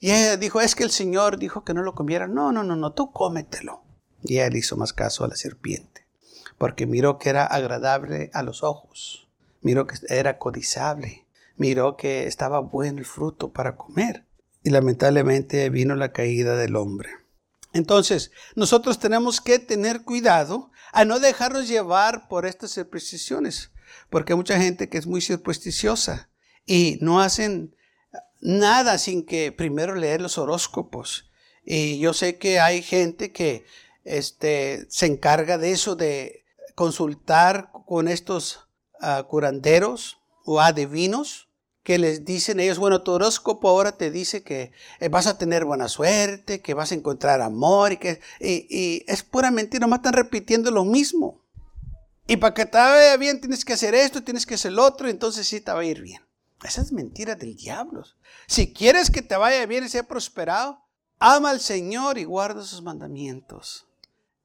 Y 0.00 0.10
ella 0.10 0.36
dijo, 0.36 0.60
es 0.60 0.74
que 0.74 0.82
el 0.82 0.90
Señor 0.90 1.38
dijo 1.38 1.64
que 1.64 1.74
no 1.74 1.82
lo 1.82 1.94
comiera. 1.94 2.26
No, 2.26 2.50
no, 2.50 2.64
no, 2.64 2.76
no, 2.76 2.92
tú 2.92 3.12
cómetelo. 3.12 3.82
Y 4.22 4.38
él 4.38 4.56
hizo 4.56 4.76
más 4.76 4.92
caso 4.94 5.24
a 5.24 5.28
la 5.28 5.36
serpiente, 5.36 6.06
porque 6.56 6.86
miró 6.86 7.18
que 7.18 7.28
era 7.28 7.44
agradable 7.44 8.30
a 8.32 8.42
los 8.42 8.62
ojos, 8.62 9.28
miró 9.60 9.86
que 9.86 9.96
era 10.08 10.38
codizable, 10.38 11.23
miró 11.56 11.96
que 11.96 12.26
estaba 12.26 12.60
bueno 12.60 12.98
el 12.98 13.04
fruto 13.04 13.52
para 13.52 13.76
comer. 13.76 14.26
Y 14.62 14.70
lamentablemente 14.70 15.68
vino 15.70 15.94
la 15.94 16.12
caída 16.12 16.56
del 16.56 16.76
hombre. 16.76 17.10
Entonces, 17.74 18.30
nosotros 18.54 18.98
tenemos 18.98 19.40
que 19.40 19.58
tener 19.58 20.02
cuidado 20.02 20.70
a 20.92 21.04
no 21.04 21.18
dejarnos 21.18 21.68
llevar 21.68 22.28
por 22.28 22.46
estas 22.46 22.70
supersticiones, 22.70 23.72
porque 24.10 24.32
hay 24.32 24.36
mucha 24.36 24.58
gente 24.58 24.88
que 24.88 24.96
es 24.96 25.06
muy 25.06 25.20
supersticiosa 25.20 26.30
y 26.64 26.98
no 27.00 27.20
hacen 27.20 27.74
nada 28.40 28.96
sin 28.98 29.26
que 29.26 29.50
primero 29.50 29.96
leer 29.96 30.22
los 30.22 30.38
horóscopos. 30.38 31.30
Y 31.64 31.98
yo 31.98 32.12
sé 32.12 32.38
que 32.38 32.60
hay 32.60 32.80
gente 32.80 33.32
que 33.32 33.64
este, 34.04 34.86
se 34.88 35.06
encarga 35.06 35.58
de 35.58 35.72
eso, 35.72 35.96
de 35.96 36.44
consultar 36.74 37.70
con 37.86 38.06
estos 38.08 38.68
ah, 39.00 39.26
curanderos 39.28 40.18
o 40.44 40.60
adivinos 40.60 41.48
que 41.84 41.98
les 41.98 42.24
dicen 42.24 42.60
ellos, 42.60 42.78
bueno, 42.78 43.02
tu 43.02 43.12
horóscopo 43.12 43.68
ahora 43.68 43.92
te 43.92 44.10
dice 44.10 44.42
que 44.42 44.72
eh, 45.00 45.08
vas 45.10 45.26
a 45.26 45.36
tener 45.36 45.66
buena 45.66 45.86
suerte, 45.86 46.62
que 46.62 46.72
vas 46.72 46.90
a 46.90 46.94
encontrar 46.94 47.42
amor 47.42 47.92
y 47.92 47.96
que 47.98 48.20
y, 48.40 49.04
es 49.06 49.22
pura 49.22 49.50
mentira, 49.50 49.82
nomás 49.82 49.98
están 49.98 50.14
repitiendo 50.14 50.70
lo 50.70 50.84
mismo. 50.84 51.44
Y 52.26 52.38
para 52.38 52.54
que 52.54 52.64
te 52.64 52.78
vaya 52.78 53.18
bien 53.18 53.38
tienes 53.38 53.66
que 53.66 53.74
hacer 53.74 53.94
esto, 53.94 54.24
tienes 54.24 54.46
que 54.46 54.54
hacer 54.54 54.72
lo 54.72 54.82
otro, 54.82 55.08
entonces 55.08 55.46
sí 55.46 55.60
te 55.60 55.72
va 55.72 55.80
a 55.80 55.84
ir 55.84 56.00
bien. 56.00 56.22
Esa 56.62 56.80
es 56.80 56.90
mentira 56.90 57.34
del 57.34 57.54
diablo. 57.54 58.02
Si 58.46 58.72
quieres 58.72 59.10
que 59.10 59.20
te 59.20 59.36
vaya 59.36 59.66
bien 59.66 59.84
y 59.84 59.90
sea 59.90 60.04
prosperado, 60.04 60.80
ama 61.18 61.50
al 61.50 61.60
Señor 61.60 62.16
y 62.16 62.24
guarda 62.24 62.62
sus 62.62 62.80
mandamientos. 62.80 63.86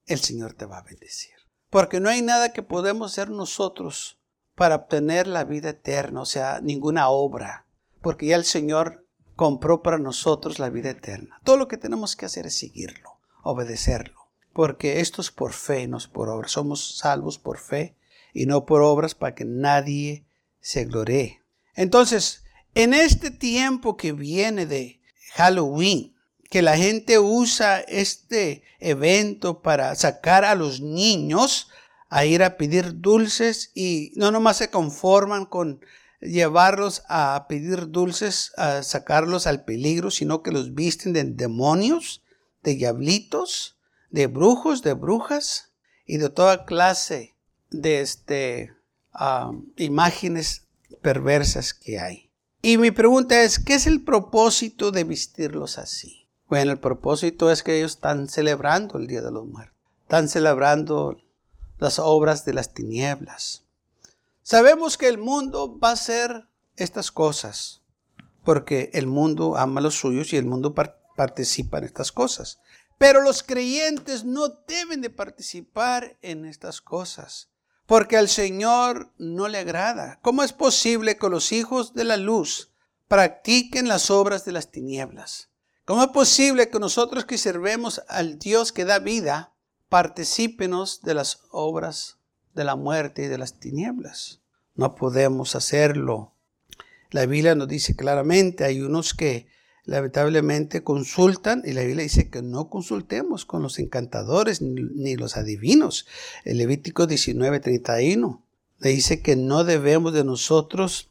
El 0.05 0.19
Señor 0.19 0.55
te 0.55 0.65
va 0.65 0.79
a 0.79 0.83
bendecir. 0.83 1.31
Porque 1.69 2.01
no 2.01 2.09
hay 2.09 2.21
nada 2.21 2.51
que 2.51 2.63
podemos 2.63 3.13
hacer 3.13 3.29
nosotros 3.29 4.18
para 4.59 4.75
obtener 4.75 5.25
la 5.25 5.45
vida 5.45 5.69
eterna, 5.69 6.19
o 6.19 6.25
sea, 6.25 6.59
ninguna 6.61 7.07
obra. 7.07 7.65
Porque 8.01 8.25
ya 8.25 8.35
el 8.35 8.43
Señor 8.43 9.05
compró 9.37 9.81
para 9.81 9.97
nosotros 9.97 10.59
la 10.59 10.69
vida 10.69 10.89
eterna. 10.89 11.39
Todo 11.45 11.55
lo 11.55 11.69
que 11.69 11.77
tenemos 11.77 12.17
que 12.17 12.25
hacer 12.25 12.45
es 12.45 12.55
seguirlo, 12.55 13.19
obedecerlo. 13.41 14.27
Porque 14.51 14.99
esto 14.99 15.21
es 15.21 15.31
por 15.31 15.53
fe, 15.53 15.87
no 15.87 15.97
por 16.11 16.27
obra. 16.27 16.49
Somos 16.49 16.97
salvos 16.97 17.39
por 17.39 17.57
fe 17.57 17.95
y 18.33 18.47
no 18.47 18.65
por 18.65 18.81
obras 18.81 19.15
para 19.15 19.33
que 19.33 19.45
nadie 19.45 20.25
se 20.59 20.83
gloree. 20.83 21.41
Entonces, 21.73 22.43
en 22.75 22.93
este 22.93 23.31
tiempo 23.31 23.95
que 23.95 24.11
viene 24.11 24.65
de 24.65 24.99
Halloween, 25.35 26.13
que 26.49 26.61
la 26.61 26.75
gente 26.75 27.17
usa 27.17 27.79
este 27.79 28.63
evento 28.81 29.61
para 29.61 29.95
sacar 29.95 30.43
a 30.43 30.55
los 30.55 30.81
niños 30.81 31.69
a 32.09 32.25
ir 32.25 32.43
a 32.43 32.57
pedir 32.57 32.99
dulces 32.99 33.71
y 33.73 34.11
no 34.15 34.31
nomás 34.31 34.57
se 34.57 34.69
conforman 34.69 35.45
con 35.45 35.79
llevarlos 36.19 37.03
a 37.07 37.45
pedir 37.47 37.89
dulces, 37.89 38.51
a 38.57 38.83
sacarlos 38.83 39.47
al 39.47 39.63
peligro, 39.63 40.11
sino 40.11 40.43
que 40.43 40.51
los 40.51 40.73
visten 40.73 41.13
de 41.13 41.23
demonios, 41.23 42.23
de 42.63 42.75
diablitos, 42.75 43.77
de 44.09 44.27
brujos, 44.27 44.81
de 44.81 44.93
brujas 44.93 45.71
y 46.05 46.17
de 46.17 46.29
toda 46.29 46.65
clase 46.65 47.35
de 47.69 48.01
este, 48.01 48.73
imágenes 49.77 50.65
perversas 51.01 51.73
que 51.73 51.99
hay. 51.99 52.29
Y 52.61 52.77
mi 52.77 52.91
pregunta 52.91 53.41
es, 53.41 53.59
¿qué 53.59 53.75
es 53.75 53.87
el 53.87 54.03
propósito 54.03 54.91
de 54.91 55.05
vestirlos 55.05 55.77
así? 55.77 56.27
Bueno, 56.47 56.71
el 56.71 56.79
propósito 56.79 57.51
es 57.51 57.63
que 57.63 57.77
ellos 57.77 57.93
están 57.93 58.27
celebrando 58.27 58.97
el 58.97 59.07
Día 59.07 59.21
de 59.21 59.31
los 59.31 59.45
Muertos. 59.45 59.77
Están 60.01 60.27
celebrando 60.27 61.21
las 61.79 61.99
obras 61.99 62.45
de 62.45 62.53
las 62.53 62.73
tinieblas. 62.73 63.63
Sabemos 64.43 64.97
que 64.97 65.07
el 65.07 65.17
mundo 65.17 65.79
va 65.79 65.89
a 65.89 65.93
hacer 65.93 66.47
estas 66.75 67.11
cosas, 67.11 67.81
porque 68.43 68.89
el 68.93 69.07
mundo 69.07 69.57
ama 69.57 69.81
los 69.81 69.95
suyos 69.95 70.33
y 70.33 70.37
el 70.37 70.45
mundo 70.45 70.73
participa 70.73 71.77
en 71.77 71.83
estas 71.83 72.11
cosas. 72.11 72.59
Pero 72.97 73.21
los 73.21 73.43
creyentes 73.43 74.25
no 74.25 74.49
deben 74.67 75.01
de 75.01 75.09
participar 75.09 76.17
en 76.21 76.45
estas 76.45 76.81
cosas, 76.81 77.49
porque 77.85 78.17
al 78.17 78.27
Señor 78.27 79.13
no 79.17 79.47
le 79.47 79.59
agrada. 79.59 80.19
¿Cómo 80.21 80.43
es 80.43 80.51
posible 80.51 81.17
que 81.17 81.29
los 81.29 81.51
hijos 81.51 81.93
de 81.93 82.03
la 82.03 82.17
luz 82.17 82.71
practiquen 83.07 83.87
las 83.87 84.11
obras 84.11 84.45
de 84.45 84.51
las 84.51 84.71
tinieblas? 84.71 85.49
¿Cómo 85.85 86.03
es 86.03 86.09
posible 86.09 86.69
que 86.69 86.79
nosotros 86.79 87.25
que 87.25 87.37
servemos 87.37 88.01
al 88.09 88.37
Dios 88.37 88.71
que 88.71 88.85
da 88.85 88.99
vida, 88.99 89.53
particípenos 89.89 91.01
de 91.01 91.15
las 91.15 91.41
obras 91.51 92.17
de 92.53 92.63
la 92.63 92.75
muerte 92.75 93.23
y 93.23 93.27
de 93.27 93.37
las 93.37 93.59
tinieblas? 93.59 94.41
No 94.75 94.95
podemos 94.95 95.55
hacerlo. 95.55 96.33
La 97.11 97.25
Biblia 97.25 97.55
nos 97.55 97.67
dice 97.67 97.95
claramente, 97.95 98.63
hay 98.63 98.81
unos 98.81 99.13
que 99.13 99.47
lamentablemente 99.89 100.83
consultan 100.83 101.63
y 101.65 101.73
la 101.73 101.81
Biblia 101.81 102.03
dice 102.03 102.29
que 102.29 102.43
no 102.43 102.69
consultemos 102.69 103.45
con 103.45 103.63
los 103.63 103.79
encantadores 103.79 104.61
ni, 104.61 105.15
los 105.15 105.35
adivinos. 105.35 106.05
El 106.45 106.59
Levítico 106.59 107.07
19:31 107.07 108.43
le 108.77 108.89
dice 108.89 109.21
que 109.21 109.35
no 109.35 109.63
debemos 109.63 110.13
de 110.13 110.23
nosotros 110.23 111.09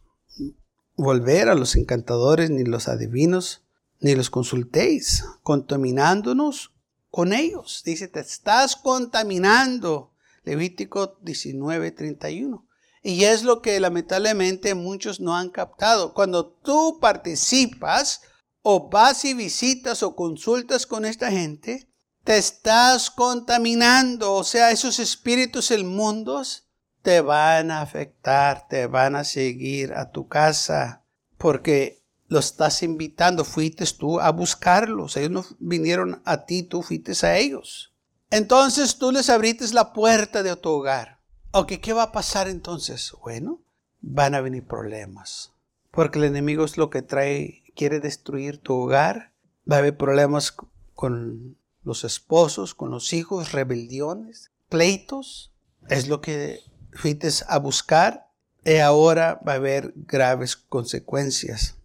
volver 0.97 1.49
a 1.49 1.55
los 1.55 1.75
encantadores 1.75 2.51
ni 2.51 2.65
los 2.65 2.89
adivinos 2.89 3.63
ni 4.01 4.15
los 4.15 4.31
consultéis, 4.31 5.25
contaminándonos 5.43 6.73
con 7.11 7.33
ellos. 7.33 7.83
Dice, 7.85 8.09
te 8.09 8.21
estás 8.21 8.77
contaminando. 8.77 10.15
Levítico 10.45 11.19
19:31. 11.21 12.67
Y 13.03 13.25
es 13.25 13.43
lo 13.43 13.63
que 13.63 13.79
lamentablemente 13.81 14.75
muchos 14.75 15.21
no 15.21 15.37
han 15.37 15.51
captado. 15.51 16.15
Cuando 16.15 16.47
tú 16.47 16.99
participas, 17.01 18.23
o 18.63 18.89
vas 18.89 19.25
y 19.25 19.35
visitas 19.35 20.03
o 20.03 20.15
consultas 20.15 20.87
con 20.87 21.05
esta 21.05 21.31
gente, 21.31 21.89
te 22.25 22.37
estás 22.37 23.11
contaminando. 23.11 24.35
O 24.35 24.45
sea, 24.45 24.71
esos 24.71 24.99
espíritus 24.99 25.71
inmundos 25.71 26.69
te 27.03 27.21
van 27.21 27.71
a 27.71 27.81
afectar, 27.81 28.69
te 28.69 28.87
van 28.87 29.17
a 29.17 29.25
seguir 29.25 29.95
a 29.95 30.11
tu 30.11 30.29
casa, 30.29 31.07
porque 31.39 31.98
los 32.29 32.47
estás 32.47 32.83
invitando. 32.83 33.45
Fuiste 33.45 33.85
tú 33.99 34.21
a 34.21 34.31
buscarlos. 34.31 35.17
Ellos 35.17 35.31
no 35.31 35.45
vinieron 35.59 36.23
a 36.25 36.45
ti, 36.45 36.63
tú 36.63 36.83
fuiste 36.83 37.15
a 37.27 37.37
ellos. 37.37 37.93
Entonces 38.31 38.99
tú 38.99 39.11
les 39.11 39.31
abriste 39.31 39.67
la 39.73 39.93
puerta 39.93 40.43
de 40.43 40.55
tu 40.57 40.69
hogar. 40.71 41.21
Ok, 41.53 41.75
¿qué 41.83 41.93
va 41.93 42.05
a 42.05 42.13
pasar 42.13 42.49
entonces? 42.49 43.13
Bueno, 43.23 43.61
van 44.01 44.35
a 44.35 44.41
venir 44.41 44.67
problemas. 44.67 45.53
Porque 45.91 46.19
el 46.19 46.27
enemigo 46.27 46.65
es 46.65 46.77
lo 46.77 46.91
que 46.91 47.03
trae 47.03 47.65
quiere 47.79 48.01
destruir 48.01 48.59
tu 48.59 48.75
hogar, 48.75 49.31
va 49.71 49.77
a 49.77 49.79
haber 49.79 49.97
problemas 49.97 50.55
con 50.95 51.57
los 51.85 52.03
esposos, 52.03 52.75
con 52.75 52.91
los 52.91 53.13
hijos, 53.13 53.53
rebeliones, 53.53 54.51
pleitos. 54.69 55.53
Es 55.89 56.09
lo 56.09 56.21
que 56.21 56.59
fuiste 56.93 57.31
a 57.47 57.59
buscar 57.59 58.31
y 58.65 58.79
ahora 58.79 59.41
va 59.47 59.53
a 59.53 59.57
haber 59.57 59.95
graves 59.95 60.57
consecuencias. 60.57 61.78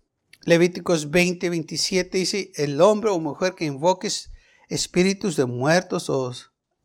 Levíticos 0.45 1.09
20, 1.09 1.49
27 1.49 2.17
dice, 2.17 2.51
el 2.55 2.81
hombre 2.81 3.11
o 3.11 3.19
mujer 3.19 3.55
que 3.55 3.63
invoques 3.63 4.31
espíritus 4.67 5.37
de 5.37 5.45
muertos 5.45 6.09
o 6.09 6.33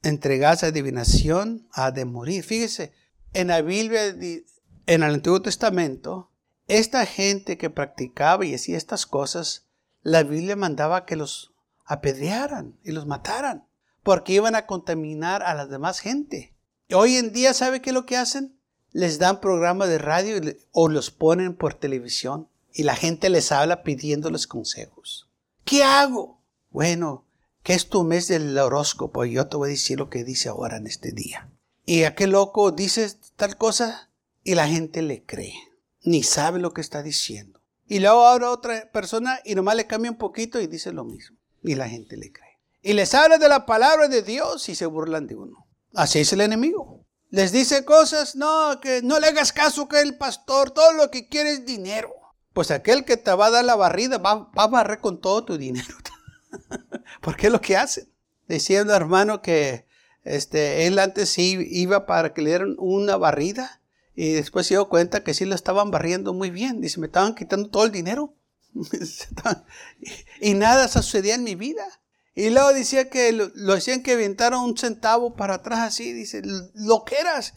entregas 0.02 0.62
adivinación 0.62 1.66
ha 1.72 1.90
de 1.90 2.04
morir. 2.04 2.44
Fíjese, 2.44 2.92
en 3.32 3.48
la 3.48 3.60
Biblia, 3.62 4.06
en 4.06 4.44
el 4.86 5.02
Antiguo 5.02 5.42
Testamento, 5.42 6.30
esta 6.68 7.04
gente 7.04 7.58
que 7.58 7.68
practicaba 7.68 8.46
y 8.46 8.54
hacía 8.54 8.76
estas 8.76 9.06
cosas, 9.06 9.66
la 10.02 10.22
Biblia 10.22 10.54
mandaba 10.54 11.04
que 11.04 11.16
los 11.16 11.52
apedrearan 11.84 12.78
y 12.84 12.92
los 12.92 13.06
mataran, 13.06 13.66
porque 14.04 14.34
iban 14.34 14.54
a 14.54 14.66
contaminar 14.66 15.42
a 15.42 15.54
la 15.54 15.66
demás 15.66 15.98
gente. 15.98 16.54
hoy 16.92 17.16
en 17.16 17.32
día, 17.32 17.54
¿sabe 17.54 17.82
qué 17.82 17.90
es 17.90 17.94
lo 17.94 18.06
que 18.06 18.16
hacen? 18.16 18.60
Les 18.92 19.18
dan 19.18 19.40
programas 19.40 19.88
de 19.88 19.98
radio 19.98 20.40
o 20.70 20.88
los 20.88 21.10
ponen 21.10 21.56
por 21.56 21.74
televisión 21.74 22.48
y 22.78 22.84
la 22.84 22.94
gente 22.94 23.28
les 23.28 23.50
habla 23.50 23.82
pidiéndoles 23.82 24.46
consejos. 24.46 25.28
¿Qué 25.64 25.82
hago? 25.82 26.44
Bueno, 26.70 27.26
¿qué 27.64 27.74
es 27.74 27.88
tu 27.88 28.04
mes 28.04 28.28
del 28.28 28.56
horóscopo? 28.56 29.24
Yo 29.24 29.48
te 29.48 29.56
voy 29.56 29.70
a 29.70 29.72
decir 29.72 29.98
lo 29.98 30.08
que 30.08 30.22
dice 30.22 30.48
ahora 30.48 30.76
en 30.76 30.86
este 30.86 31.10
día. 31.10 31.50
Y 31.84 32.04
aquel 32.04 32.30
loco 32.30 32.70
dice 32.70 33.12
tal 33.34 33.56
cosa 33.56 34.12
y 34.44 34.54
la 34.54 34.68
gente 34.68 35.02
le 35.02 35.24
cree 35.24 35.54
ni 36.04 36.22
sabe 36.22 36.60
lo 36.60 36.72
que 36.72 36.80
está 36.80 37.02
diciendo. 37.02 37.60
Y 37.88 37.98
luego 37.98 38.24
ahora 38.24 38.52
otra 38.52 38.92
persona 38.92 39.40
y 39.44 39.56
nomás 39.56 39.74
le 39.74 39.88
cambia 39.88 40.12
un 40.12 40.16
poquito 40.16 40.60
y 40.60 40.68
dice 40.68 40.92
lo 40.92 41.02
mismo. 41.02 41.36
Y 41.64 41.74
la 41.74 41.88
gente 41.88 42.16
le 42.16 42.30
cree. 42.30 42.60
Y 42.80 42.92
les 42.92 43.12
habla 43.12 43.38
de 43.38 43.48
la 43.48 43.66
palabra 43.66 44.06
de 44.06 44.22
Dios 44.22 44.68
y 44.68 44.76
se 44.76 44.86
burlan 44.86 45.26
de 45.26 45.34
uno. 45.34 45.66
Así 45.94 46.20
es 46.20 46.32
el 46.32 46.42
enemigo. 46.42 47.04
Les 47.30 47.50
dice 47.50 47.84
cosas, 47.84 48.36
no, 48.36 48.78
que 48.80 49.02
no 49.02 49.18
le 49.18 49.26
hagas 49.26 49.52
caso 49.52 49.88
que 49.88 50.00
el 50.00 50.16
pastor, 50.16 50.70
todo 50.70 50.92
lo 50.92 51.10
que 51.10 51.26
quiere 51.26 51.50
es 51.50 51.66
dinero. 51.66 52.14
Pues 52.58 52.72
aquel 52.72 53.04
que 53.04 53.16
te 53.16 53.32
va 53.32 53.46
a 53.46 53.50
dar 53.50 53.64
la 53.64 53.76
barrida 53.76 54.18
va, 54.18 54.50
a 54.52 54.66
barrer 54.66 54.98
con 54.98 55.20
todo 55.20 55.44
tu 55.44 55.58
dinero. 55.58 55.94
Porque 57.20 57.46
es 57.46 57.52
lo 57.52 57.60
que 57.60 57.76
hacen. 57.76 58.08
Un 58.48 58.90
hermano 58.90 59.42
que 59.42 59.86
este, 60.24 60.88
él 60.88 60.98
antes 60.98 61.28
sí 61.28 61.56
iba 61.70 62.04
para 62.04 62.34
que 62.34 62.42
le 62.42 62.50
dieran 62.50 62.74
una 62.78 63.16
barrida 63.16 63.80
y 64.16 64.32
después 64.32 64.66
se 64.66 64.74
dio 64.74 64.88
cuenta 64.88 65.22
que 65.22 65.34
sí 65.34 65.44
lo 65.44 65.54
estaban 65.54 65.92
barriendo 65.92 66.34
muy 66.34 66.50
bien. 66.50 66.80
Dice, 66.80 66.98
me 66.98 67.06
estaban 67.06 67.36
quitando 67.36 67.70
todo 67.70 67.84
el 67.84 67.92
dinero. 67.92 68.34
y 70.40 70.54
nada 70.54 70.88
sucedía 70.88 71.36
en 71.36 71.44
mi 71.44 71.54
vida. 71.54 71.86
Y 72.34 72.50
luego 72.50 72.72
decía 72.72 73.08
que 73.08 73.30
lo, 73.30 73.52
lo 73.54 73.74
hacían 73.74 74.02
que 74.02 74.14
aventara 74.14 74.58
un 74.58 74.76
centavo 74.76 75.36
para 75.36 75.54
atrás 75.54 75.78
así. 75.78 76.12
Dice, 76.12 76.42
lo 76.74 77.04
que 77.04 77.20
eras. 77.20 77.54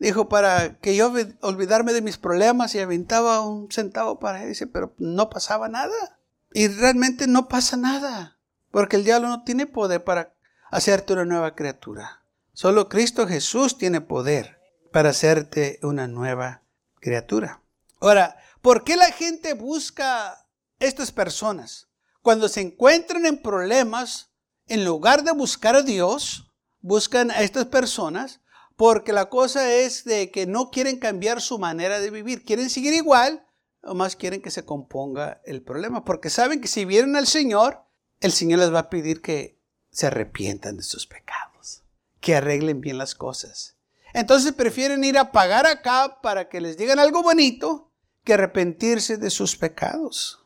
Dijo, 0.00 0.30
para 0.30 0.78
que 0.78 0.96
yo 0.96 1.12
olvidarme 1.42 1.92
de 1.92 2.00
mis 2.00 2.16
problemas 2.16 2.74
y 2.74 2.78
aventaba 2.78 3.46
un 3.46 3.70
centavo 3.70 4.18
para 4.18 4.42
él. 4.42 4.48
Dice, 4.48 4.66
pero 4.66 4.94
no 4.96 5.28
pasaba 5.28 5.68
nada. 5.68 6.18
Y 6.54 6.68
realmente 6.68 7.26
no 7.26 7.48
pasa 7.48 7.76
nada. 7.76 8.38
Porque 8.70 8.96
el 8.96 9.04
diablo 9.04 9.28
no 9.28 9.44
tiene 9.44 9.66
poder 9.66 10.02
para 10.02 10.32
hacerte 10.70 11.12
una 11.12 11.26
nueva 11.26 11.54
criatura. 11.54 12.22
Solo 12.54 12.88
Cristo 12.88 13.26
Jesús 13.26 13.76
tiene 13.76 14.00
poder 14.00 14.58
para 14.90 15.10
hacerte 15.10 15.78
una 15.82 16.08
nueva 16.08 16.62
criatura. 16.98 17.60
Ahora, 18.00 18.38
¿por 18.62 18.84
qué 18.84 18.96
la 18.96 19.12
gente 19.12 19.52
busca 19.52 20.46
estas 20.78 21.12
personas? 21.12 21.88
Cuando 22.22 22.48
se 22.48 22.62
encuentran 22.62 23.26
en 23.26 23.36
problemas, 23.36 24.30
en 24.66 24.82
lugar 24.82 25.24
de 25.24 25.32
buscar 25.32 25.76
a 25.76 25.82
Dios, 25.82 26.50
buscan 26.80 27.30
a 27.30 27.42
estas 27.42 27.66
personas 27.66 28.39
porque 28.80 29.12
la 29.12 29.28
cosa 29.28 29.74
es 29.74 30.04
de 30.04 30.30
que 30.30 30.46
no 30.46 30.70
quieren 30.70 30.98
cambiar 30.98 31.42
su 31.42 31.58
manera 31.58 32.00
de 32.00 32.08
vivir, 32.08 32.46
quieren 32.46 32.70
seguir 32.70 32.94
igual, 32.94 33.46
o 33.82 33.92
más 33.92 34.16
quieren 34.16 34.40
que 34.40 34.50
se 34.50 34.64
componga 34.64 35.42
el 35.44 35.60
problema, 35.60 36.02
porque 36.02 36.30
saben 36.30 36.62
que 36.62 36.66
si 36.66 36.86
vienen 36.86 37.14
al 37.14 37.26
Señor, 37.26 37.84
el 38.20 38.32
Señor 38.32 38.60
les 38.60 38.72
va 38.72 38.78
a 38.78 38.88
pedir 38.88 39.20
que 39.20 39.60
se 39.90 40.06
arrepientan 40.06 40.78
de 40.78 40.82
sus 40.82 41.06
pecados, 41.06 41.82
que 42.22 42.36
arreglen 42.36 42.80
bien 42.80 42.96
las 42.96 43.14
cosas. 43.14 43.76
Entonces 44.14 44.54
prefieren 44.54 45.04
ir 45.04 45.18
a 45.18 45.30
pagar 45.30 45.66
acá 45.66 46.18
para 46.22 46.48
que 46.48 46.62
les 46.62 46.78
digan 46.78 46.98
algo 46.98 47.22
bonito 47.22 47.92
que 48.24 48.32
arrepentirse 48.32 49.18
de 49.18 49.28
sus 49.28 49.58
pecados. 49.58 50.42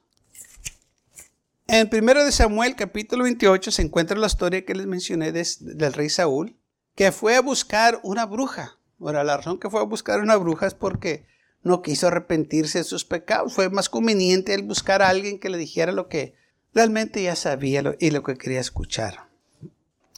En 1.68 1.88
1 1.88 2.33
Samuel 2.33 2.75
capítulo 2.75 3.23
28 3.23 3.70
se 3.70 3.83
encuentra 3.83 4.18
la 4.18 4.27
historia 4.27 4.64
que 4.64 4.75
les 4.75 4.88
mencioné 4.88 5.31
del 5.31 5.92
rey 5.92 6.11
Saúl, 6.11 6.59
que 6.94 7.12
fue 7.12 7.37
a 7.37 7.40
buscar 7.40 8.00
una 8.02 8.26
bruja, 8.26 8.78
Ahora, 9.00 9.24
la 9.24 9.37
razón 9.37 9.59
que 9.59 9.68
fue 9.68 9.80
a 9.80 9.85
buscar 9.85 10.20
una 10.20 10.37
bruja 10.37 10.66
es 10.66 10.74
porque 10.74 11.26
no 11.62 11.83
quiso 11.83 12.07
arrepentirse 12.07 12.78
de 12.78 12.85
sus 12.85 13.04
pecados. 13.04 13.52
Fue 13.52 13.68
más 13.68 13.88
conveniente 13.88 14.54
él 14.54 14.62
buscar 14.62 15.02
a 15.02 15.09
alguien 15.09 15.38
que 15.38 15.50
le 15.50 15.59
dijera 15.59 15.92
lo 15.92 16.09
que 16.09 16.35
realmente 16.72 17.22
ya 17.22 17.37
sabía 17.37 17.83
y 17.98 18.11
lo 18.11 18.22
que 18.22 18.37
quería 18.37 18.61
escuchar. 18.61 19.28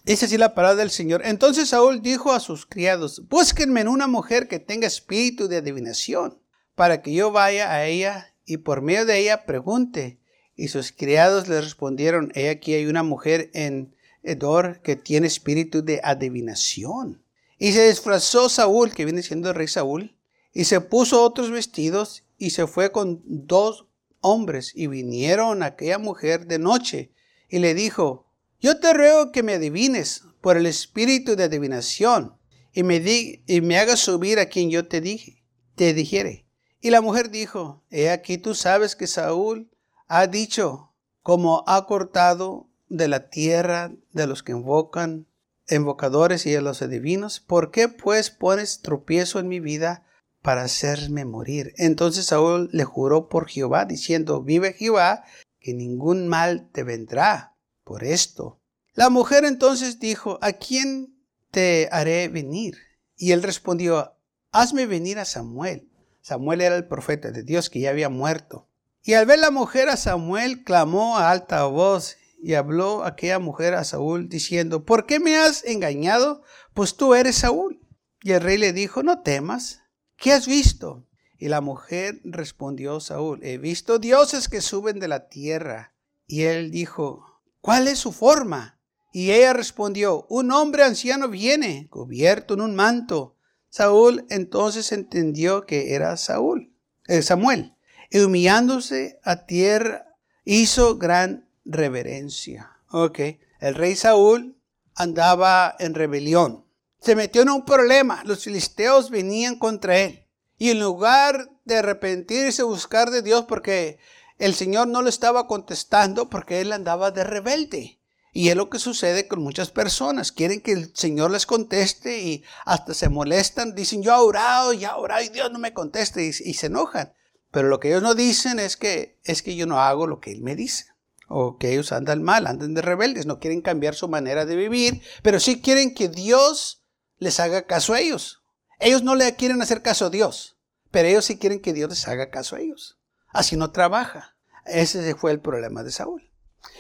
Dice 0.05 0.27
así 0.27 0.39
la 0.39 0.55
palabra 0.55 0.77
del 0.77 0.91
Señor. 0.91 1.23
Entonces 1.25 1.71
Saúl 1.71 2.01
dijo 2.01 2.33
a 2.33 2.39
sus 2.39 2.65
criados, 2.65 3.29
búsquenme 3.29 3.81
en 3.81 3.89
una 3.89 4.07
mujer 4.07 4.47
que 4.47 4.61
tenga 4.61 4.87
espíritu 4.87 5.49
de 5.49 5.57
adivinación, 5.57 6.39
para 6.77 7.03
que 7.03 7.13
yo 7.13 7.33
vaya 7.33 7.73
a 7.73 7.87
ella 7.87 8.35
y 8.45 8.59
por 8.59 8.83
medio 8.83 9.05
de 9.05 9.19
ella 9.19 9.47
pregunte. 9.47 10.21
Y 10.55 10.69
sus 10.69 10.93
criados 10.93 11.49
le 11.49 11.61
respondieron, 11.61 12.31
he 12.35 12.51
aquí 12.51 12.75
hay 12.75 12.87
una 12.87 13.03
mujer 13.03 13.51
en 13.53 13.96
Edor 14.27 14.81
que 14.83 14.97
tiene 14.97 15.27
espíritu 15.27 15.83
de 15.83 16.01
adivinación. 16.03 17.23
Y 17.59 17.73
se 17.73 17.89
disfrazó 17.89 18.49
Saúl, 18.49 18.93
que 18.93 19.05
viene 19.05 19.23
siendo 19.23 19.53
rey 19.53 19.69
Saúl, 19.69 20.17
y 20.53 20.65
se 20.65 20.81
puso 20.81 21.23
otros 21.23 21.51
vestidos 21.51 22.25
y 22.39 22.51
se 22.51 22.67
fue 22.67 22.93
con 22.93 23.23
dos 23.25 23.87
hombres 24.21 24.73
y 24.75 24.87
vinieron 24.87 25.63
a 25.63 25.67
aquella 25.67 25.99
mujer 25.99 26.47
de 26.47 26.59
noche 26.59 27.13
y 27.49 27.59
le 27.59 27.75
dijo, 27.75 28.27
yo 28.61 28.81
te 28.81 28.93
ruego 28.93 29.33
que 29.33 29.43
me 29.43 29.55
adivines 29.55 30.23
por 30.41 30.57
el 30.57 30.67
espíritu 30.67 31.37
de 31.37 31.45
adivinación 31.45 32.37
y 32.73 32.83
me, 32.83 33.01
di 33.01 33.43
y 33.47 33.61
me 33.61 33.79
hagas 33.79 34.01
subir 34.01 34.39
a 34.39 34.47
quien 34.47 34.71
yo 34.71 34.89
te 34.89 35.01
dije, 35.01 35.45
te 35.75 35.95
dijere. 35.95 36.47
Y 36.81 36.91
la 36.91 37.01
mujer 37.01 37.31
dijo, 37.31 37.85
he 37.91 38.11
aquí 38.11 38.39
tú 38.39 38.55
sabes 38.55 38.97
que 38.97 39.07
Saúl 39.07 39.71
ha 40.09 40.27
dicho, 40.27 40.93
como 41.23 41.65
ha 41.67 41.87
cortado 41.87 42.66
de 42.89 43.09
la 43.09 43.29
tierra 43.29 43.93
de 44.13 44.27
los 44.27 44.43
que 44.43 44.53
invocan, 44.53 45.27
invocadores 45.69 46.47
y 46.47 46.53
de 46.53 46.63
los 46.63 46.83
adivinos, 46.83 47.41
¿por 47.41 47.71
qué 47.71 47.89
pues 47.89 48.31
pones 48.31 48.81
tropiezo 48.81 49.41
en 49.41 49.49
mi 49.49 49.61
vida 49.61 50.05
para 50.43 50.63
hacerme 50.63 51.25
morir? 51.25 51.73
Entonces 51.77 52.27
Saúl 52.27 52.69
le 52.73 52.85
juró 52.85 53.29
por 53.29 53.49
Jehová, 53.49 53.85
diciendo, 53.85 54.43
vive 54.43 54.73
Jehová, 54.73 55.25
que 55.59 55.75
ningún 55.75 56.29
mal 56.29 56.69
te 56.73 56.85
vendrá 56.85 57.57
por 57.83 58.05
esto. 58.05 58.61
La 58.95 59.11
mujer 59.11 59.45
entonces 59.45 59.99
dijo, 59.99 60.39
¿a 60.41 60.53
quién 60.53 61.19
te 61.51 61.89
haré 61.91 62.29
venir? 62.29 62.77
Y 63.17 63.33
él 63.33 63.43
respondió, 63.43 64.15
hazme 64.53 64.87
venir 64.87 65.19
a 65.19 65.25
Samuel. 65.25 65.91
Samuel 66.21 66.61
era 66.61 66.77
el 66.77 66.87
profeta 66.87 67.31
de 67.31 67.43
Dios 67.43 67.71
que 67.71 67.81
ya 67.81 67.91
había 67.91 68.09
muerto. 68.09 68.69
Y 69.03 69.15
al 69.15 69.27
ver 69.27 69.39
la 69.39 69.51
mujer 69.51 69.89
a 69.89 69.97
Samuel, 69.97 70.65
clamó 70.65 71.17
a 71.17 71.31
alta 71.31 71.65
voz 71.65 72.17
y 72.43 72.55
habló 72.55 73.05
aquella 73.05 73.39
mujer 73.39 73.75
a 73.75 73.85
Saúl 73.85 74.29
diciendo, 74.29 74.85
¿por 74.85 75.07
qué 75.07 75.21
me 75.21 75.37
has 75.37 75.65
engañado? 75.65 76.43
Pues 76.75 76.97
tú 76.97 77.15
eres 77.15 77.37
Saúl. 77.37 77.81
Y 78.23 78.33
el 78.33 78.41
rey 78.41 78.59
le 78.59 78.73
dijo, 78.73 79.03
no 79.03 79.23
temas, 79.23 79.83
¿qué 80.17 80.33
has 80.33 80.47
visto? 80.47 81.07
Y 81.39 81.49
la 81.49 81.61
mujer 81.61 82.21
respondió 82.25 83.01
Saúl, 83.01 83.41
he 83.43 83.59
visto 83.59 83.99
dioses 83.99 84.49
que 84.49 84.61
suben 84.61 85.01
de 85.01 85.09
la 85.09 85.29
tierra. 85.29 85.95
Y 86.27 86.43
él 86.43 86.71
dijo, 86.71 87.41
¿cuál 87.61 87.89
es 87.89 87.99
su 87.99 88.13
forma? 88.13 88.81
Y 89.13 89.31
ella 89.31 89.53
respondió, 89.53 90.27
un 90.29 90.51
hombre 90.53 90.83
anciano 90.83 91.29
viene, 91.29 91.89
cubierto 91.91 92.55
en 92.55 92.61
un 92.61 92.75
manto. 92.75 93.37
Saúl 93.69 94.27
entonces 94.31 94.93
entendió 94.93 95.67
que 95.67 95.95
era 95.95 96.17
Saúl, 96.17 96.73
eh, 97.07 97.23
Samuel 97.23 97.77
y 98.11 98.21
humillándose 98.21 99.19
a 99.25 99.47
tierra, 99.47 100.07
hizo 100.45 100.99
gran 100.99 101.46
reverencia. 101.67 102.73
Ok, 102.91 103.21
el 103.61 103.75
rey 103.75 103.97
Saúl 103.97 104.57
andaba 104.95 105.75
en 105.79 105.95
rebelión. 105.95 106.65
Se 107.01 107.15
metió 107.15 107.43
en 107.43 107.51
un 107.51 107.65
problema. 107.65 108.23
Los 108.25 108.45
filisteos 108.45 109.11
venían 109.11 109.59
contra 109.59 109.99
él. 109.99 110.27
Y 110.59 110.71
en 110.71 110.81
lugar 110.81 111.51
de 111.65 111.77
arrepentirse, 111.77 112.63
buscar 112.63 113.11
de 113.11 113.23
Dios, 113.23 113.45
porque 113.47 113.99
el 114.39 114.55
Señor 114.55 114.89
no 114.89 115.03
le 115.03 115.11
estaba 115.11 115.47
contestando, 115.47 116.31
porque 116.31 116.61
él 116.61 116.73
andaba 116.73 117.11
de 117.11 117.25
rebelde. 117.25 117.99
Y 118.33 118.51
es 118.51 118.57
lo 118.57 118.69
que 118.69 118.79
sucede 118.79 119.29
con 119.29 119.43
muchas 119.43 119.71
personas. 119.71 120.33
Quieren 120.33 120.61
que 120.61 120.73
el 120.73 120.95
Señor 120.95 121.31
les 121.31 121.47
conteste 121.47 122.21
y 122.21 122.45
hasta 122.65 122.95
se 122.95 123.09
molestan. 123.09 123.75
Dicen, 123.75 124.03
yo 124.03 124.13
he 124.13 124.19
orado, 124.19 124.73
ya 124.73 124.91
he 124.91 125.01
orado 125.01 125.23
y 125.23 125.29
Dios 125.29 125.51
no 125.51 125.59
me 125.59 125.73
conteste 125.73 126.23
y 126.23 126.33
se 126.33 126.67
enojan. 126.67 127.13
Pero 127.51 127.69
lo 127.69 127.81
que 127.81 127.89
ellos 127.89 128.03
no 128.03 128.15
dicen 128.15 128.59
es 128.59 128.77
que, 128.77 129.19
es 129.25 129.43
que 129.43 129.57
yo 129.57 129.67
no 129.67 129.81
hago 129.81 130.07
lo 130.07 130.21
que 130.21 130.33
Él 130.33 130.43
me 130.43 130.55
dice. 130.55 130.85
O 131.29 131.59
que 131.59 131.73
ellos 131.73 131.93
andan 131.93 132.23
mal, 132.23 132.47
andan 132.47 132.75
de 132.75 132.83
rebeldes, 132.83 133.27
no 133.27 133.41
quieren 133.41 133.61
cambiar 133.61 133.95
su 133.95 134.09
manera 134.09 134.47
de 134.47 134.57
vivir, 134.57 135.03
pero 135.23 135.41
sí 135.41 135.61
quieren 135.61 135.95
que 135.95 136.09
Dios 136.09 136.83
les 137.19 137.41
haga 137.41 137.67
caso 137.67 137.95
a 137.95 138.01
ellos. 138.01 138.43
Ellos 138.79 139.03
no 139.03 139.15
le 139.15 139.35
quieren 139.35 139.61
hacer 139.63 139.83
caso 139.83 140.07
a 140.07 140.11
Dios, 140.11 140.57
pero 140.91 141.09
ellos 141.09 141.25
sí 141.25 141.39
quieren 141.39 141.61
que 141.61 141.73
Dios 141.73 141.91
les 141.91 142.07
haga 142.07 142.31
caso 142.31 142.57
a 142.57 142.61
ellos. 142.61 142.99
Así 143.29 143.57
no 143.57 143.71
trabaja. 143.71 144.37
Ese 144.65 145.15
fue 145.15 145.33
el 145.33 145.41
problema 145.41 145.83
de 145.83 145.91
Saúl. 145.91 146.31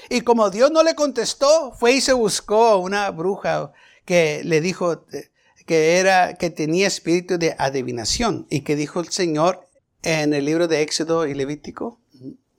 Y 0.08 0.22
como 0.22 0.50
Dios 0.50 0.70
no 0.70 0.82
le 0.82 0.94
contestó, 0.94 1.72
fue 1.72 1.92
y 1.92 2.00
se 2.00 2.12
buscó 2.12 2.66
a 2.66 2.76
una 2.76 3.10
bruja 3.10 3.72
que 4.04 4.42
le 4.44 4.60
dijo 4.60 5.04
que 5.66 5.98
era 5.98 6.34
que 6.34 6.50
tenía 6.50 6.86
espíritu 6.86 7.38
de 7.38 7.56
adivinación 7.58 8.46
y 8.50 8.60
que 8.60 8.76
dijo 8.76 9.00
el 9.00 9.08
Señor, 9.08 9.66
en 10.02 10.34
el 10.34 10.44
libro 10.44 10.68
de 10.68 10.82
Éxodo 10.82 11.26
y 11.26 11.34
Levítico 11.34 11.98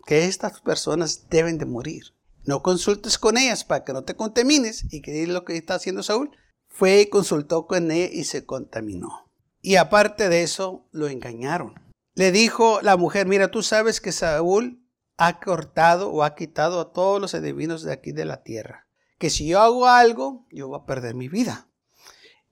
que 0.07 0.25
estas 0.25 0.61
personas 0.61 1.27
deben 1.29 1.57
de 1.57 1.65
morir. 1.65 2.15
No 2.45 2.63
consultes 2.63 3.17
con 3.17 3.37
ellas 3.37 3.65
para 3.65 3.83
que 3.83 3.91
no 3.91 4.05
te 4.05 4.15
contamines. 4.15 4.85
¿Y 4.89 5.01
que 5.01 5.27
lo 5.27 5.43
que 5.43 5.57
está 5.57 5.75
haciendo 5.75 6.01
Saúl? 6.01 6.31
Fue 6.69 7.01
y 7.01 7.09
consultó 7.09 7.67
con 7.67 7.91
ella 7.91 8.09
y 8.11 8.23
se 8.23 8.45
contaminó. 8.45 9.29
Y 9.61 9.75
aparte 9.75 10.29
de 10.29 10.43
eso, 10.43 10.87
lo 10.91 11.09
engañaron. 11.09 11.75
Le 12.15 12.31
dijo 12.31 12.79
la 12.81 12.95
mujer, 12.95 13.27
mira, 13.27 13.51
tú 13.51 13.61
sabes 13.63 13.99
que 13.99 14.13
Saúl 14.13 14.81
ha 15.17 15.41
cortado 15.41 16.09
o 16.09 16.23
ha 16.23 16.35
quitado 16.35 16.79
a 16.79 16.93
todos 16.93 17.19
los 17.19 17.35
adivinos 17.35 17.83
de 17.83 17.91
aquí 17.91 18.13
de 18.13 18.23
la 18.23 18.43
tierra. 18.43 18.87
Que 19.19 19.29
si 19.29 19.45
yo 19.45 19.59
hago 19.59 19.87
algo, 19.87 20.47
yo 20.51 20.69
voy 20.69 20.79
a 20.79 20.85
perder 20.85 21.15
mi 21.15 21.27
vida. 21.27 21.67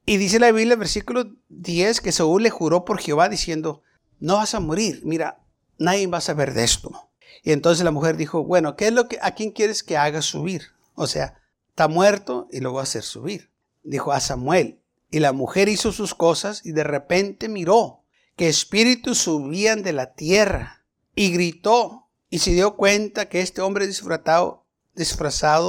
Y 0.05 0.17
dice 0.17 0.39
la 0.39 0.51
Biblia, 0.51 0.75
versículo 0.75 1.31
10, 1.47 2.01
que 2.01 2.11
Saúl 2.11 2.43
le 2.43 2.49
juró 2.49 2.83
por 2.83 2.99
Jehová 2.99 3.29
diciendo, 3.29 3.81
no 4.19 4.35
vas 4.35 4.55
a 4.55 4.59
morir, 4.59 5.03
mira, 5.05 5.39
nadie 5.77 6.05
va 6.07 6.17
a 6.17 6.21
saber 6.21 6.53
de 6.53 6.65
esto. 6.65 7.04
Y 7.43 7.51
entonces 7.51 7.83
la 7.83 7.91
mujer 7.91 8.17
dijo, 8.17 8.43
bueno, 8.43 8.75
¿qué 8.75 8.87
es 8.87 8.93
lo 8.93 9.07
que, 9.07 9.19
a 9.21 9.35
quién 9.35 9.51
quieres 9.51 9.83
que 9.83 9.97
haga 9.97 10.21
subir? 10.21 10.71
O 10.95 11.07
sea, 11.07 11.39
está 11.69 11.87
muerto 11.87 12.47
y 12.51 12.59
lo 12.59 12.71
voy 12.71 12.79
a 12.79 12.83
hacer 12.83 13.03
subir. 13.03 13.51
Dijo 13.83 14.11
a 14.11 14.19
Samuel. 14.19 14.81
Y 15.11 15.19
la 15.19 15.33
mujer 15.33 15.69
hizo 15.69 15.91
sus 15.91 16.15
cosas 16.15 16.65
y 16.65 16.71
de 16.71 16.83
repente 16.83 17.47
miró 17.47 18.03
que 18.35 18.49
espíritus 18.49 19.19
subían 19.19 19.83
de 19.83 19.93
la 19.93 20.13
tierra 20.13 20.85
y 21.13 21.31
gritó 21.31 22.09
y 22.29 22.39
se 22.39 22.51
dio 22.51 22.75
cuenta 22.75 23.29
que 23.29 23.41
este 23.41 23.61
hombre 23.61 23.87
disfrazado, 23.87 24.65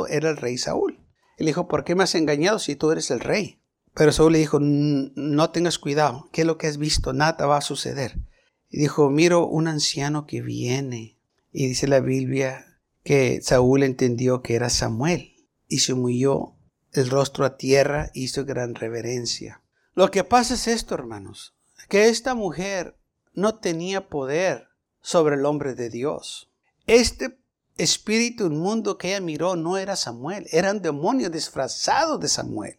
era 0.09 0.31
el 0.31 0.37
rey 0.37 0.59
Saúl. 0.59 1.01
Él 1.37 1.47
dijo, 1.47 1.69
¿por 1.69 1.85
qué 1.85 1.95
me 1.95 2.05
has 2.05 2.15
engañado 2.15 2.59
si 2.59 2.77
tú 2.77 2.91
eres 2.91 3.11
el 3.11 3.21
rey? 3.21 3.61
Pero 3.95 4.13
Saúl 4.13 4.33
le 4.33 4.39
dijo, 4.39 4.59
no 4.61 5.51
tengas 5.51 5.79
cuidado, 5.79 6.29
¿qué 6.33 6.41
es 6.43 6.47
lo 6.47 6.59
que 6.59 6.67
has 6.67 6.79
visto? 6.79 7.13
Nada 7.13 7.47
va 7.47 7.59
a 7.59 7.63
suceder. 7.63 8.19
Y 8.69 8.79
dijo, 8.79 9.11
miro 9.11 9.47
un 9.47 9.69
anciano 9.69 10.27
que 10.27 10.43
viene. 10.43 11.16
Y 11.59 11.69
dice 11.69 11.87
la 11.87 12.01
Biblia 12.01 12.67
que 13.03 13.41
Saúl 13.41 13.83
entendió 13.83 14.43
que 14.43 14.57
era 14.57 14.69
Samuel 14.69 15.33
y 15.69 15.79
se 15.79 15.95
humilló 15.95 16.53
el 16.93 17.09
rostro 17.09 17.47
a 17.47 17.57
tierra 17.57 18.11
y 18.13 18.25
hizo 18.25 18.45
gran 18.45 18.75
reverencia. 18.75 19.63
Lo 19.95 20.11
que 20.11 20.23
pasa 20.23 20.53
es 20.53 20.69
esto, 20.69 20.95
hermanos, 20.95 21.57
que 21.89 22.11
esta 22.11 22.35
mujer 22.35 22.99
no 23.33 23.55
tenía 23.55 24.11
poder 24.11 24.69
sobre 25.01 25.37
el 25.37 25.47
hombre 25.47 25.75
de 25.75 25.89
Dios. 25.89 26.53
Este 26.87 27.39
espíritu 27.79 28.49
inmundo 28.49 28.99
que 28.99 29.09
ella 29.09 29.23
miró 29.23 29.57
no 29.57 29.79
era 29.79 29.97
Samuel, 29.97 30.47
era 30.51 30.73
un 30.73 30.83
demonio 30.83 31.31
disfrazado 31.31 32.19
de 32.19 32.29
Samuel. 32.29 32.79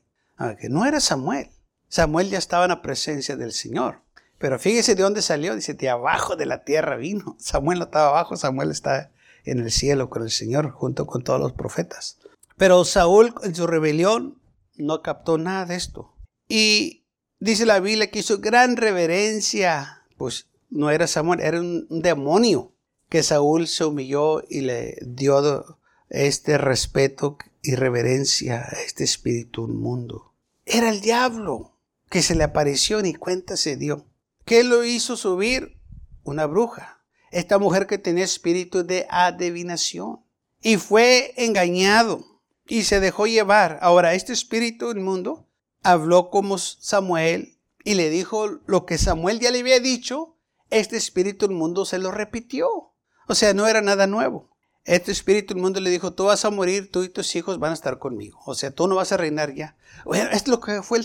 Que 0.62 0.70
no 0.70 0.86
era 0.86 1.00
Samuel. 1.00 1.50
Samuel 1.90 2.30
ya 2.30 2.38
estaba 2.38 2.66
en 2.66 2.70
la 2.70 2.84
presencia 2.84 3.36
del 3.36 3.54
Señor. 3.54 4.04
Pero 4.40 4.60
fíjese 4.60 4.96
de 4.96 5.04
dónde 5.04 5.22
salió. 5.22 5.56
Dice, 5.56 5.74
de 5.74 5.90
abajo 5.90 6.36
de 6.36 6.46
la 6.46 6.64
tierra 6.64 6.98
vino. 6.98 7.36
Samuel 7.40 7.80
no 7.80 7.86
estaba 7.86 8.10
abajo, 8.10 8.36
Samuel 8.36 8.72
está 8.72 9.12
en 9.46 9.60
el 9.60 9.72
cielo 9.72 10.10
con 10.10 10.24
el 10.24 10.32
Señor 10.32 10.72
junto 10.72 11.08
con 11.08 11.24
todos 11.24 11.40
los 11.40 11.54
profetas. 11.54 12.18
Pero 12.58 12.84
Saúl 12.86 13.34
en 13.44 13.56
su 13.56 13.68
rebelión 13.68 14.42
no 14.76 15.02
captó 15.02 15.38
nada 15.38 15.66
de 15.66 15.76
esto. 15.76 16.14
Y 16.48 17.06
dice 17.40 17.66
la 17.66 17.80
Biblia 17.80 18.10
que 18.10 18.20
hizo 18.20 18.40
gran 18.40 18.78
reverencia. 18.78 20.04
Pues 20.18 20.48
no 20.70 20.90
era 20.90 21.08
Samuel, 21.08 21.40
era 21.40 21.60
un, 21.60 21.88
demonio 21.90 22.74
que 23.10 23.24
Saúl 23.24 23.68
se 23.68 23.86
humilló 23.86 24.44
y 24.50 24.62
le 24.62 24.98
dio 25.02 25.80
este 26.10 26.58
respeto 26.58 27.38
y 27.62 27.76
reverencia 27.76 28.66
a 28.70 28.82
este 28.82 29.04
espíritu 29.04 29.68
inmundo. 29.68 30.34
Era 30.66 30.90
el 30.90 31.00
diablo 31.00 31.78
que 32.10 32.22
se 32.22 32.36
le 32.36 32.44
apareció 32.44 33.02
ni 33.02 33.14
cuenta 33.14 33.56
se 33.56 33.78
dio. 33.78 34.06
¿Qué 34.48 34.64
lo 34.64 34.86
hizo 34.86 35.18
subir? 35.18 35.78
Una 36.24 36.46
bruja. 36.46 37.04
Esta 37.32 37.60
mujer 37.60 37.86
que 37.86 37.98
tenía 37.98 38.24
espíritu 38.24 38.86
de 38.86 39.06
adivinación. 39.10 40.22
Y 40.62 40.78
fue 40.78 41.34
engañado 41.36 42.24
y 42.66 42.84
se 42.84 43.02
dejó 43.02 43.28
llevar. 43.28 43.78
Ahora, 43.82 44.14
este 44.14 44.32
espíritu 44.32 44.90
inmundo 44.92 45.50
habló 45.84 46.30
como 46.30 46.58
Samuel 46.58 47.60
y 47.84 47.96
le 47.96 48.10
dijo 48.10 48.62
lo 48.66 48.86
que 48.86 48.98
Samuel 48.98 49.42
ya 49.42 49.52
le 49.52 49.60
había 49.60 49.82
dicho, 49.82 50.38
este 50.70 50.96
espíritu 50.96 51.50
del 51.50 51.58
mundo 51.58 51.84
se 51.84 52.00
lo 52.00 52.12
repitió. 52.12 52.94
O 53.28 53.36
sea, 53.36 53.54
no 53.54 53.68
era 53.68 53.82
nada 53.82 54.08
nuevo. 54.08 54.57
Este 54.88 55.12
espíritu 55.12 55.54
del 55.54 55.62
mundo 55.62 55.82
le 55.82 55.90
dijo, 55.90 56.14
tú 56.14 56.24
vas 56.24 56.46
a 56.46 56.50
morir, 56.50 56.90
tú 56.90 57.04
y 57.04 57.10
tus 57.10 57.36
hijos 57.36 57.60
van 57.60 57.72
a 57.72 57.74
estar 57.74 58.00
conmigo. 58.00 58.40
O 58.46 58.56
sea, 58.56 58.72
tú 58.72 58.88
no 58.88 58.96
vas 58.96 59.12
a 59.12 59.18
reinar 59.18 59.54
ya. 59.54 59.76
Bueno, 60.06 60.30
es 60.32 60.48
lo 60.48 60.62
que 60.62 60.82
fue 60.82 61.02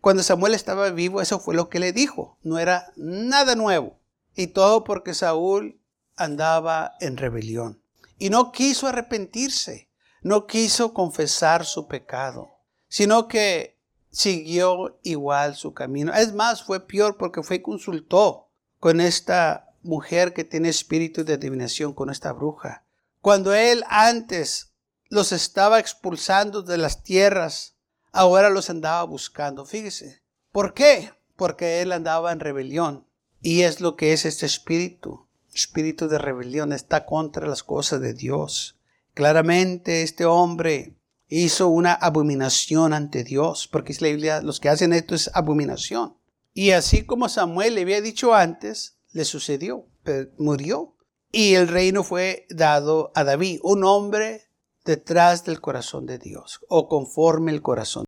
cuando 0.00 0.22
Samuel 0.22 0.54
estaba 0.54 0.88
vivo, 0.90 1.20
eso 1.20 1.40
fue 1.40 1.56
lo 1.56 1.68
que 1.68 1.80
le 1.80 1.92
dijo. 1.92 2.38
No 2.44 2.60
era 2.60 2.92
nada 2.94 3.56
nuevo. 3.56 3.98
Y 4.36 4.46
todo 4.46 4.84
porque 4.84 5.14
Saúl 5.14 5.80
andaba 6.14 6.92
en 7.00 7.16
rebelión. 7.16 7.82
Y 8.18 8.30
no 8.30 8.52
quiso 8.52 8.86
arrepentirse. 8.86 9.88
No 10.22 10.46
quiso 10.46 10.94
confesar 10.94 11.64
su 11.64 11.88
pecado. 11.88 12.60
Sino 12.86 13.26
que 13.26 13.80
siguió 14.12 15.00
igual 15.02 15.56
su 15.56 15.74
camino. 15.74 16.14
Es 16.14 16.32
más, 16.34 16.62
fue 16.62 16.86
peor 16.86 17.16
porque 17.16 17.42
fue 17.42 17.56
y 17.56 17.62
consultó 17.62 18.46
con 18.78 19.00
esta 19.00 19.74
mujer 19.82 20.34
que 20.34 20.44
tiene 20.44 20.68
espíritu 20.68 21.24
de 21.24 21.34
adivinación, 21.34 21.94
con 21.94 22.10
esta 22.10 22.32
bruja 22.32 22.83
cuando 23.24 23.54
él 23.54 23.84
antes 23.88 24.74
los 25.08 25.32
estaba 25.32 25.80
expulsando 25.80 26.60
de 26.60 26.76
las 26.76 27.02
tierras, 27.02 27.74
ahora 28.12 28.50
los 28.50 28.68
andaba 28.68 29.02
buscando. 29.04 29.64
Fíjese. 29.64 30.20
¿Por 30.52 30.74
qué? 30.74 31.10
Porque 31.34 31.80
él 31.80 31.92
andaba 31.92 32.32
en 32.32 32.40
rebelión. 32.40 33.06
Y 33.40 33.62
es 33.62 33.80
lo 33.80 33.96
que 33.96 34.12
es 34.12 34.26
este 34.26 34.44
espíritu. 34.44 35.26
Espíritu 35.54 36.06
de 36.06 36.18
rebelión 36.18 36.74
está 36.74 37.06
contra 37.06 37.46
las 37.46 37.62
cosas 37.62 38.02
de 38.02 38.12
Dios. 38.12 38.78
Claramente 39.14 40.02
este 40.02 40.26
hombre 40.26 40.98
hizo 41.26 41.68
una 41.68 41.94
abominación 41.94 42.92
ante 42.92 43.24
Dios, 43.24 43.68
porque 43.68 43.92
es 43.92 44.02
la 44.02 44.08
Biblia, 44.08 44.42
los 44.42 44.60
que 44.60 44.68
hacen 44.68 44.92
esto 44.92 45.14
es 45.14 45.30
abominación. 45.32 46.18
Y 46.52 46.72
así 46.72 47.04
como 47.06 47.30
Samuel 47.30 47.76
le 47.76 47.80
había 47.80 48.02
dicho 48.02 48.34
antes, 48.34 48.98
le 49.12 49.24
sucedió, 49.24 49.88
murió 50.36 50.94
y 51.34 51.56
el 51.56 51.66
reino 51.66 52.04
fue 52.04 52.46
dado 52.48 53.10
a 53.14 53.24
David, 53.24 53.58
un 53.64 53.82
hombre 53.84 54.42
detrás 54.84 55.44
del 55.44 55.60
corazón 55.60 56.06
de 56.06 56.18
Dios 56.18 56.60
o 56.68 56.88
conforme 56.88 57.50
el 57.50 57.60
corazón. 57.60 58.04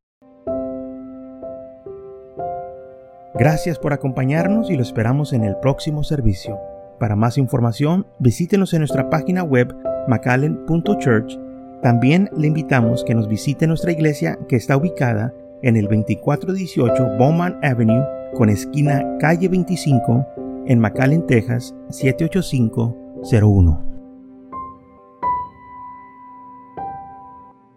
Gracias 3.35 3.79
por 3.79 3.93
acompañarnos 3.93 4.71
y 4.71 4.77
lo 4.77 4.83
esperamos 4.83 5.33
en 5.33 5.45
el 5.45 5.57
próximo 5.57 6.05
servicio. 6.05 6.59
Para 7.01 7.17
más 7.17 7.37
información, 7.37 8.07
visítenos 8.19 8.73
en 8.73 8.79
nuestra 8.79 9.11
página 9.11 9.43
web 9.43 9.75
macallen.church. 10.09 11.37
También 11.83 12.31
le 12.37 12.47
invitamos 12.47 13.05
que 13.05 13.15
nos 13.15 13.29
visite 13.29 13.67
nuestra 13.67 13.93
iglesia 13.93 14.39
que 14.49 14.57
está 14.57 14.77
ubicada 14.77 15.35
en 15.63 15.77
el 15.77 15.85
2418 15.85 17.17
Bowman 17.19 17.59
Avenue 17.63 18.07
con 18.35 18.49
esquina 18.49 19.05
calle 19.19 19.49
25 19.49 20.27
en 20.67 20.79
McAllen, 20.79 21.27
Texas 21.27 21.75
785 21.91 23.06
01 23.27 23.96